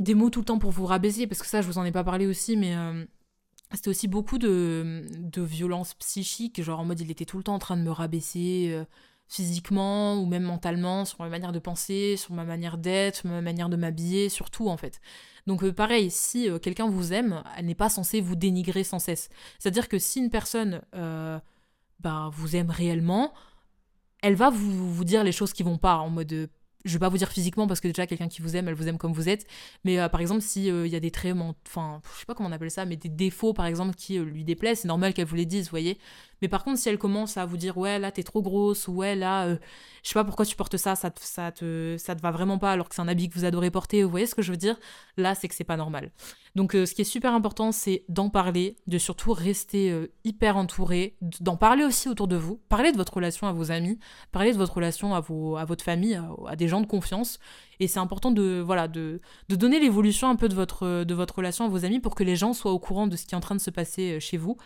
des 0.00 0.14
mots 0.14 0.30
tout 0.30 0.40
le 0.40 0.44
temps 0.44 0.58
pour 0.58 0.70
vous 0.70 0.86
rabaisser, 0.86 1.26
parce 1.26 1.40
que 1.40 1.46
ça, 1.46 1.60
je 1.60 1.66
vous 1.66 1.78
en 1.78 1.84
ai 1.84 1.92
pas 1.92 2.04
parlé 2.04 2.26
aussi, 2.26 2.56
mais 2.56 2.74
euh, 2.74 3.04
c'était 3.72 3.88
aussi 3.88 4.08
beaucoup 4.08 4.38
de, 4.38 5.04
de 5.18 5.42
violence 5.42 5.94
psychique, 5.94 6.62
genre 6.62 6.80
en 6.80 6.84
mode 6.84 7.00
il 7.00 7.10
était 7.10 7.24
tout 7.24 7.38
le 7.38 7.44
temps 7.44 7.54
en 7.54 7.58
train 7.58 7.76
de 7.76 7.82
me 7.82 7.90
rabaisser 7.90 8.68
euh, 8.70 8.84
physiquement 9.28 10.16
ou 10.16 10.26
même 10.26 10.42
mentalement, 10.42 11.04
sur 11.04 11.20
ma 11.20 11.28
manière 11.28 11.52
de 11.52 11.58
penser, 11.58 12.16
sur 12.16 12.34
ma 12.34 12.44
manière 12.44 12.78
d'être, 12.78 13.16
sur 13.16 13.28
ma 13.28 13.40
manière 13.40 13.68
de 13.68 13.76
m'habiller, 13.76 14.28
sur 14.28 14.50
tout 14.50 14.68
en 14.68 14.76
fait. 14.76 15.00
Donc 15.46 15.62
euh, 15.62 15.72
pareil, 15.72 16.10
si 16.10 16.48
quelqu'un 16.60 16.88
vous 16.88 17.12
aime, 17.12 17.42
elle 17.56 17.66
n'est 17.66 17.74
pas 17.74 17.88
censée 17.88 18.20
vous 18.20 18.36
dénigrer 18.36 18.84
sans 18.84 18.98
cesse. 18.98 19.28
C'est-à-dire 19.58 19.88
que 19.88 19.98
si 19.98 20.20
une 20.20 20.30
personne 20.30 20.82
bah, 22.00 22.30
vous 22.32 22.56
aime 22.56 22.70
réellement, 22.70 23.32
elle 24.22 24.36
va 24.36 24.50
vous, 24.50 24.92
vous 24.92 25.04
dire 25.04 25.24
les 25.24 25.32
choses 25.32 25.52
qui 25.52 25.62
vont 25.62 25.78
pas, 25.78 25.96
en 25.96 26.10
mode 26.10 26.48
je 26.84 26.92
vais 26.92 26.98
pas 26.98 27.08
vous 27.08 27.18
dire 27.18 27.30
physiquement 27.30 27.66
parce 27.66 27.80
que 27.80 27.88
déjà 27.88 28.06
quelqu'un 28.06 28.28
qui 28.28 28.42
vous 28.42 28.56
aime, 28.56 28.68
elle 28.68 28.74
vous 28.74 28.88
aime 28.88 28.98
comme 28.98 29.12
vous 29.12 29.28
êtes. 29.28 29.46
Mais 29.84 29.98
euh, 29.98 30.08
par 30.08 30.20
exemple, 30.20 30.42
si 30.42 30.70
euh, 30.70 30.86
il 30.86 30.92
y 30.92 30.96
a 30.96 31.00
des 31.00 31.10
traits, 31.10 31.36
enfin, 31.66 32.00
je 32.14 32.20
sais 32.20 32.26
pas 32.26 32.34
comment 32.34 32.48
on 32.48 32.52
appelle 32.52 32.70
ça, 32.70 32.84
mais 32.84 32.96
des 32.96 33.08
défauts 33.08 33.52
par 33.52 33.66
exemple 33.66 33.94
qui 33.94 34.18
euh, 34.18 34.24
lui 34.24 34.44
déplaisent, 34.44 34.80
c'est 34.80 34.88
normal 34.88 35.14
qu'elle 35.14 35.26
vous 35.26 35.36
les 35.36 35.46
dise, 35.46 35.64
vous 35.66 35.70
voyez. 35.70 35.98
Mais 36.42 36.48
par 36.48 36.64
contre, 36.64 36.78
si 36.78 36.88
elle 36.88 36.98
commence 36.98 37.36
à 37.36 37.46
vous 37.46 37.56
dire 37.56 37.78
ouais 37.78 38.00
là 38.00 38.10
t'es 38.10 38.24
trop 38.24 38.42
grosse, 38.42 38.88
ouais 38.88 39.14
là 39.14 39.46
euh, 39.46 39.56
je 40.02 40.08
sais 40.08 40.14
pas 40.14 40.24
pourquoi 40.24 40.44
tu 40.44 40.56
portes 40.56 40.76
ça, 40.76 40.96
ça 40.96 41.10
te, 41.10 41.96
te, 41.96 42.20
va 42.20 42.30
vraiment 42.32 42.58
pas 42.58 42.72
alors 42.72 42.88
que 42.88 42.96
c'est 42.96 43.00
un 43.00 43.06
habit 43.06 43.28
que 43.28 43.34
vous 43.34 43.44
adorez 43.44 43.70
porter, 43.70 44.02
vous 44.02 44.10
voyez 44.10 44.26
ce 44.26 44.34
que 44.34 44.42
je 44.42 44.50
veux 44.50 44.56
dire? 44.56 44.76
Là 45.16 45.36
c'est 45.36 45.46
que 45.46 45.54
c'est 45.54 45.62
pas 45.62 45.76
normal. 45.76 46.10
Donc 46.56 46.74
euh, 46.74 46.84
ce 46.84 46.94
qui 46.94 47.02
est 47.02 47.04
super 47.04 47.32
important 47.32 47.70
c'est 47.70 48.04
d'en 48.08 48.28
parler, 48.28 48.76
de 48.88 48.98
surtout 48.98 49.32
rester 49.32 49.92
euh, 49.92 50.12
hyper 50.24 50.56
entouré, 50.56 51.16
d'en 51.40 51.56
parler 51.56 51.84
aussi 51.84 52.08
autour 52.08 52.26
de 52.26 52.36
vous, 52.36 52.56
parler 52.68 52.90
de 52.90 52.96
votre 52.96 53.14
relation 53.14 53.46
à 53.46 53.52
vos 53.52 53.70
amis, 53.70 54.00
parler 54.32 54.52
de 54.52 54.58
votre 54.58 54.74
relation 54.74 55.14
à, 55.14 55.20
vos, 55.20 55.56
à 55.56 55.64
votre 55.64 55.84
famille, 55.84 56.20
à, 56.48 56.56
des 56.56 56.66
gens 56.66 56.80
de 56.80 56.86
confiance. 56.86 57.38
Et 57.78 57.86
c'est 57.86 58.00
important 58.00 58.32
de, 58.32 58.60
voilà, 58.60 58.88
donner 58.88 59.80
l'évolution 59.80 60.28
un 60.28 60.36
peu 60.36 60.48
de 60.48 60.54
votre, 60.54 61.04
de 61.04 61.14
votre 61.14 61.36
relation 61.36 61.64
à 61.64 61.68
vos 61.68 61.84
amis 61.84 62.00
pour 62.00 62.16
que 62.16 62.24
les 62.24 62.36
gens 62.36 62.52
soient 62.52 62.72
au 62.72 62.78
courant 62.78 63.06
de 63.06 63.16
ce 63.16 63.26
qui 63.26 63.34
est 63.34 63.36
en 63.36 63.40
train 63.40 63.56
de 63.56 63.60
se 63.60 63.70
passer 63.70 64.20
chez 64.20 64.36
vous. 64.36 64.56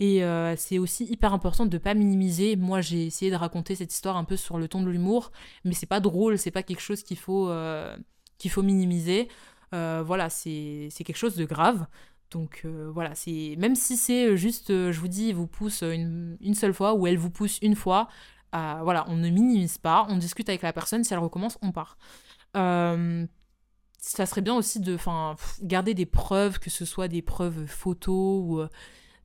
Et 0.00 0.24
euh, 0.24 0.56
c'est 0.56 0.78
aussi 0.78 1.04
hyper 1.04 1.32
important 1.32 1.66
de 1.66 1.76
ne 1.76 1.78
pas 1.82 1.94
minimiser. 1.94 2.56
Moi, 2.56 2.80
j'ai 2.80 3.06
essayé 3.06 3.30
de 3.30 3.36
raconter 3.36 3.76
cette 3.76 3.92
histoire 3.92 4.16
un 4.16 4.24
peu 4.24 4.36
sur 4.36 4.58
le 4.58 4.66
ton 4.68 4.82
de 4.82 4.90
l'humour, 4.90 5.30
mais 5.64 5.72
c'est 5.72 5.86
pas 5.86 6.00
drôle, 6.00 6.36
c'est 6.38 6.50
pas 6.50 6.64
quelque 6.64 6.80
chose 6.80 7.02
qu'il 7.02 7.18
faut, 7.18 7.48
euh, 7.48 7.96
qu'il 8.38 8.50
faut 8.50 8.62
minimiser. 8.62 9.28
Euh, 9.72 10.02
voilà, 10.04 10.30
c'est 10.30 10.90
quelque 10.98 11.16
chose 11.16 11.36
de 11.36 11.44
grave. 11.44 11.86
Donc 12.30 12.66
voilà, 12.66 13.12
même 13.58 13.76
si 13.76 13.96
c'est 13.96 14.36
juste, 14.36 14.68
je 14.68 14.98
vous 14.98 15.06
dis, 15.06 15.28
il 15.28 15.36
vous 15.36 15.46
pousse 15.46 15.82
une, 15.82 16.36
une, 16.40 16.54
seule 16.54 16.74
fois 16.74 16.94
ou 16.94 17.06
elle 17.06 17.18
vous 17.18 17.30
pousse 17.30 17.60
une 17.62 17.76
fois, 17.76 18.08
voilà, 18.52 19.04
on 19.08 19.14
ne 19.16 19.28
minimise 19.28 19.78
pas, 19.78 20.04
on 20.08 20.16
discute 20.16 20.48
avec 20.48 20.62
la 20.62 20.72
personne, 20.72 21.04
si 21.04 21.12
elle 21.12 21.20
recommence, 21.20 21.58
on 21.62 21.70
part. 21.70 21.96
ça 22.54 24.26
serait 24.26 24.40
bien 24.40 24.56
aussi 24.56 24.80
de 24.80 24.98
garder 25.62 25.94
des 25.94 26.06
preuves, 26.06 26.58
que 26.58 26.70
ce 26.70 26.84
soit 26.84 27.06
des 27.06 27.22
preuves 27.22 27.66
photos 27.66 28.42
ou 28.42 28.66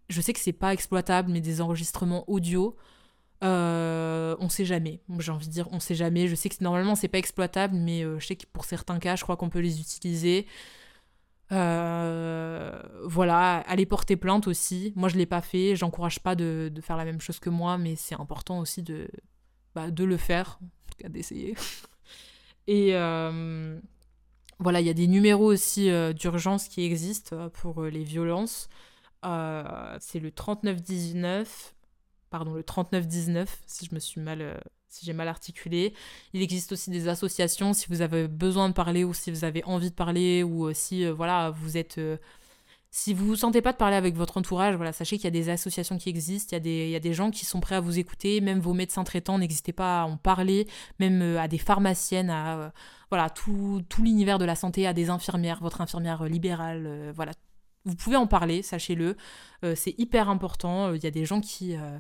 je 0.10 0.22
sais 0.22 0.34
que 0.34 0.40
c'est 0.40 0.54
pas 0.54 0.74
exploitable, 0.74 1.32
mais 1.32 1.42
des 1.42 1.62
enregistrements 1.62 2.30
audio, 2.30 2.76
euh, 3.44 4.36
on 4.40 4.50
sait 4.50 4.66
jamais. 4.66 5.02
J'ai 5.20 5.32
envie 5.32 5.48
de 5.48 5.52
dire, 5.52 5.68
on 5.72 5.80
sait 5.80 5.96
jamais. 5.96 6.28
Je 6.28 6.36
sais 6.36 6.50
que 6.50 6.56
normalement 6.62 6.96
c'est 6.96 7.08
pas 7.08 7.18
exploitable, 7.20 7.76
mais 7.76 8.04
euh, 8.04 8.20
je 8.20 8.28
sais 8.28 8.36
que 8.36 8.46
pour 8.52 8.66
certains 8.66 9.00
cas, 9.00 9.16
je 9.16 9.24
crois 9.24 9.38
qu'on 9.38 9.50
peut 9.50 9.60
les 9.60 9.80
utiliser. 9.80 10.46
Euh, 11.52 12.80
voilà, 13.06 13.58
aller 13.62 13.86
porter 13.86 14.16
plainte 14.16 14.48
aussi. 14.48 14.94
Moi, 14.96 15.10
je 15.10 15.18
l'ai 15.18 15.26
pas 15.26 15.42
fait. 15.42 15.76
J'encourage 15.76 16.20
pas 16.20 16.36
de, 16.36 16.72
faire 16.82 16.98
la 16.98 17.06
même 17.06 17.22
chose 17.22 17.40
que 17.40 17.50
moi, 17.50 17.78
mais 17.78 17.96
c'est 17.96 18.16
important 18.20 18.60
aussi 18.60 18.84
de, 18.84 19.08
bah, 19.74 19.90
de 19.90 20.04
le 20.04 20.18
faire, 20.18 20.60
en 20.62 20.92
tout 20.92 20.98
cas 21.00 21.10
d'essayer. 21.10 21.56
Et 22.68 22.92
voilà, 24.62 24.82
il 24.82 24.86
y 24.86 24.90
a 24.90 24.94
des 24.94 25.08
numéros 25.08 25.46
aussi 25.46 25.90
d'urgence 26.14 26.68
qui 26.68 26.84
existent 26.84 27.50
pour 27.50 27.84
les 27.84 28.04
violences. 28.04 28.70
Euh, 29.26 29.98
c'est 30.00 30.20
le 30.20 30.32
3919, 30.32 31.76
pardon, 32.30 32.54
le 32.54 32.64
3919, 32.64 33.62
si 33.66 33.86
je 33.86 33.94
me 33.94 34.00
suis 34.00 34.22
mal, 34.22 34.42
euh, 34.42 34.58
si 34.88 35.06
j'ai 35.06 35.14
mal 35.14 35.28
articulé. 35.28 35.94
Il 36.34 36.42
existe 36.42 36.72
aussi 36.72 36.90
des 36.90 37.08
associations 37.08 37.74
si 37.74 37.88
vous 37.90 38.02
avez 38.02 38.28
besoin 38.28 38.70
de 38.70 38.74
parler 38.74 39.04
ou 39.04 39.14
si 39.14 39.32
vous 39.32 39.44
avez 39.44 39.64
envie 39.66 39.90
de 39.90 39.96
parler 39.96 40.44
ou 40.44 40.68
euh, 40.68 40.74
si, 40.74 41.06
voilà, 41.08 41.52
vous 41.52 41.78
êtes 41.78 42.00
si 42.92 43.14
vous 43.14 43.28
vous 43.28 43.36
sentez 43.36 43.62
pas 43.62 43.72
de 43.72 43.78
parler 43.78 43.96
avec 43.96 44.16
votre 44.16 44.38
entourage, 44.38 44.76
voilà, 44.76 44.94
sachez 44.94 45.18
qu'il 45.18 45.26
y 45.26 45.28
a 45.28 45.32
des 45.32 45.50
associations 45.50 46.00
qui 46.00 46.10
existent, 46.10 46.50
il 46.52 46.56
y, 46.56 46.58
a 46.58 46.60
des, 46.60 46.86
il 46.86 46.90
y 46.90 46.96
a 46.96 47.00
des 47.00 47.14
gens 47.14 47.30
qui 47.30 47.46
sont 47.46 47.60
prêts 47.60 47.76
à 47.76 47.82
vous 47.82 48.00
écouter, 48.00 48.42
même 48.42 48.60
vos 48.60 48.74
médecins 48.74 49.04
traitants, 49.04 49.38
n'hésitez 49.38 49.74
pas 49.74 50.02
à 50.02 50.06
en 50.06 50.18
parler, 50.18 50.68
même 51.00 51.22
à 51.38 51.48
des 51.48 51.60
pharmaciennes, 51.60 52.32
à 52.32 52.74
voilà, 53.12 53.30
tout, 53.30 53.84
tout 53.90 54.02
l'univers 54.02 54.40
de 54.40 54.46
la 54.46 54.56
santé, 54.56 54.88
à 54.88 54.94
des 54.94 55.12
infirmières, 55.12 55.60
votre 55.62 55.82
infirmière 55.82 56.24
libérale, 56.24 57.12
voilà, 57.16 57.34
vous 57.90 57.96
pouvez 57.96 58.16
en 58.16 58.28
parler, 58.28 58.62
sachez-le. 58.62 59.18
Euh, 59.64 59.74
c'est 59.76 59.96
hyper 59.98 60.30
important. 60.30 60.94
Il 60.94 61.04
y 61.04 61.08
a 61.08 61.12
des 61.12 61.26
gens 61.26 61.42
euh, 61.64 62.00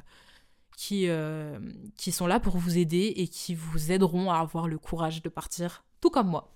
euh, 0.91 1.60
qui 1.97 2.12
sont 2.12 2.28
là 2.28 2.39
pour 2.39 2.58
vous 2.58 2.78
aider 2.78 3.13
et 3.17 3.28
qui 3.28 3.56
vous 3.56 3.91
aideront 3.91 4.32
à 4.32 4.38
avoir 4.38 4.67
le 4.67 4.78
courage 4.78 5.21
de 5.21 5.30
partir, 5.30 5.84
tout 6.02 6.10
comme 6.10 6.28
moi. 6.28 6.54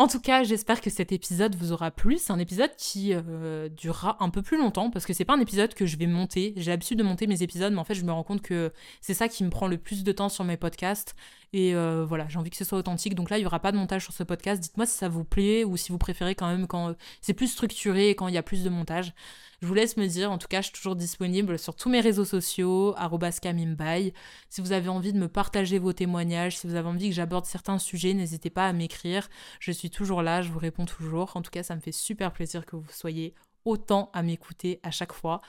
En 0.00 0.08
tout 0.08 0.18
cas, 0.18 0.44
j'espère 0.44 0.80
que 0.80 0.88
cet 0.88 1.12
épisode 1.12 1.54
vous 1.56 1.72
aura 1.72 1.90
plu. 1.90 2.16
C'est 2.16 2.32
un 2.32 2.38
épisode 2.38 2.74
qui 2.78 3.12
euh, 3.12 3.68
durera 3.68 4.16
un 4.20 4.30
peu 4.30 4.40
plus 4.40 4.56
longtemps 4.56 4.88
parce 4.88 5.04
que 5.04 5.12
c'est 5.12 5.26
pas 5.26 5.34
un 5.34 5.40
épisode 5.40 5.74
que 5.74 5.84
je 5.84 5.98
vais 5.98 6.06
monter. 6.06 6.54
J'ai 6.56 6.70
l'habitude 6.70 6.96
de 6.96 7.02
monter 7.02 7.26
mes 7.26 7.42
épisodes, 7.42 7.70
mais 7.70 7.78
en 7.80 7.84
fait, 7.84 7.94
je 7.94 8.02
me 8.02 8.10
rends 8.10 8.22
compte 8.22 8.40
que 8.40 8.72
c'est 9.02 9.12
ça 9.12 9.28
qui 9.28 9.44
me 9.44 9.50
prend 9.50 9.66
le 9.66 9.76
plus 9.76 10.02
de 10.02 10.10
temps 10.10 10.30
sur 10.30 10.42
mes 10.42 10.56
podcasts. 10.56 11.14
Et 11.52 11.74
euh, 11.74 12.06
voilà, 12.08 12.26
j'ai 12.30 12.38
envie 12.38 12.48
que 12.48 12.56
ce 12.56 12.64
soit 12.64 12.78
authentique. 12.78 13.14
Donc 13.14 13.28
là, 13.28 13.36
il 13.36 13.42
y 13.42 13.46
aura 13.46 13.58
pas 13.58 13.72
de 13.72 13.76
montage 13.76 14.04
sur 14.04 14.14
ce 14.14 14.22
podcast. 14.22 14.62
Dites-moi 14.62 14.86
si 14.86 14.96
ça 14.96 15.10
vous 15.10 15.24
plaît 15.24 15.64
ou 15.64 15.76
si 15.76 15.92
vous 15.92 15.98
préférez 15.98 16.34
quand 16.34 16.48
même 16.48 16.66
quand 16.66 16.94
c'est 17.20 17.34
plus 17.34 17.48
structuré 17.48 18.08
et 18.08 18.14
quand 18.14 18.26
il 18.26 18.32
y 18.32 18.38
a 18.38 18.42
plus 18.42 18.64
de 18.64 18.70
montage. 18.70 19.12
Je 19.60 19.66
vous 19.66 19.74
laisse 19.74 19.96
me 19.96 20.06
dire. 20.06 20.30
En 20.32 20.38
tout 20.38 20.48
cas, 20.48 20.60
je 20.60 20.66
suis 20.66 20.74
toujours 20.74 20.96
disponible 20.96 21.58
sur 21.58 21.74
tous 21.74 21.90
mes 21.90 22.00
réseaux 22.00 22.24
sociaux, 22.24 22.94
@camimbai. 23.42 24.14
Si 24.48 24.60
vous 24.60 24.72
avez 24.72 24.88
envie 24.88 25.12
de 25.12 25.18
me 25.18 25.28
partager 25.28 25.78
vos 25.78 25.92
témoignages, 25.92 26.58
si 26.58 26.66
vous 26.66 26.74
avez 26.74 26.88
envie 26.88 27.10
que 27.10 27.14
j'aborde 27.14 27.44
certains 27.44 27.78
sujets, 27.78 28.14
n'hésitez 28.14 28.50
pas 28.50 28.66
à 28.66 28.72
m'écrire. 28.72 29.28
Je 29.58 29.72
suis 29.72 29.90
toujours 29.90 30.22
là, 30.22 30.40
je 30.42 30.50
vous 30.50 30.58
réponds 30.58 30.86
toujours. 30.86 31.36
En 31.36 31.42
tout 31.42 31.50
cas, 31.50 31.62
ça 31.62 31.76
me 31.76 31.80
fait 31.80 31.92
super 31.92 32.32
plaisir 32.32 32.64
que 32.64 32.76
vous 32.76 32.90
soyez 32.90 33.34
autant 33.66 34.10
à 34.14 34.22
m'écouter 34.22 34.80
à 34.82 34.90
chaque 34.90 35.12
fois. 35.12 35.42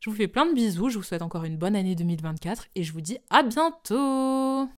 Je 0.00 0.10
vous 0.10 0.16
fais 0.16 0.28
plein 0.28 0.44
de 0.44 0.52
bisous, 0.52 0.90
je 0.90 0.98
vous 0.98 1.02
souhaite 1.02 1.22
encore 1.22 1.44
une 1.44 1.56
bonne 1.56 1.74
année 1.74 1.94
2024 1.94 2.66
et 2.74 2.82
je 2.82 2.92
vous 2.92 3.00
dis 3.00 3.16
à 3.30 3.42
bientôt 3.42 4.68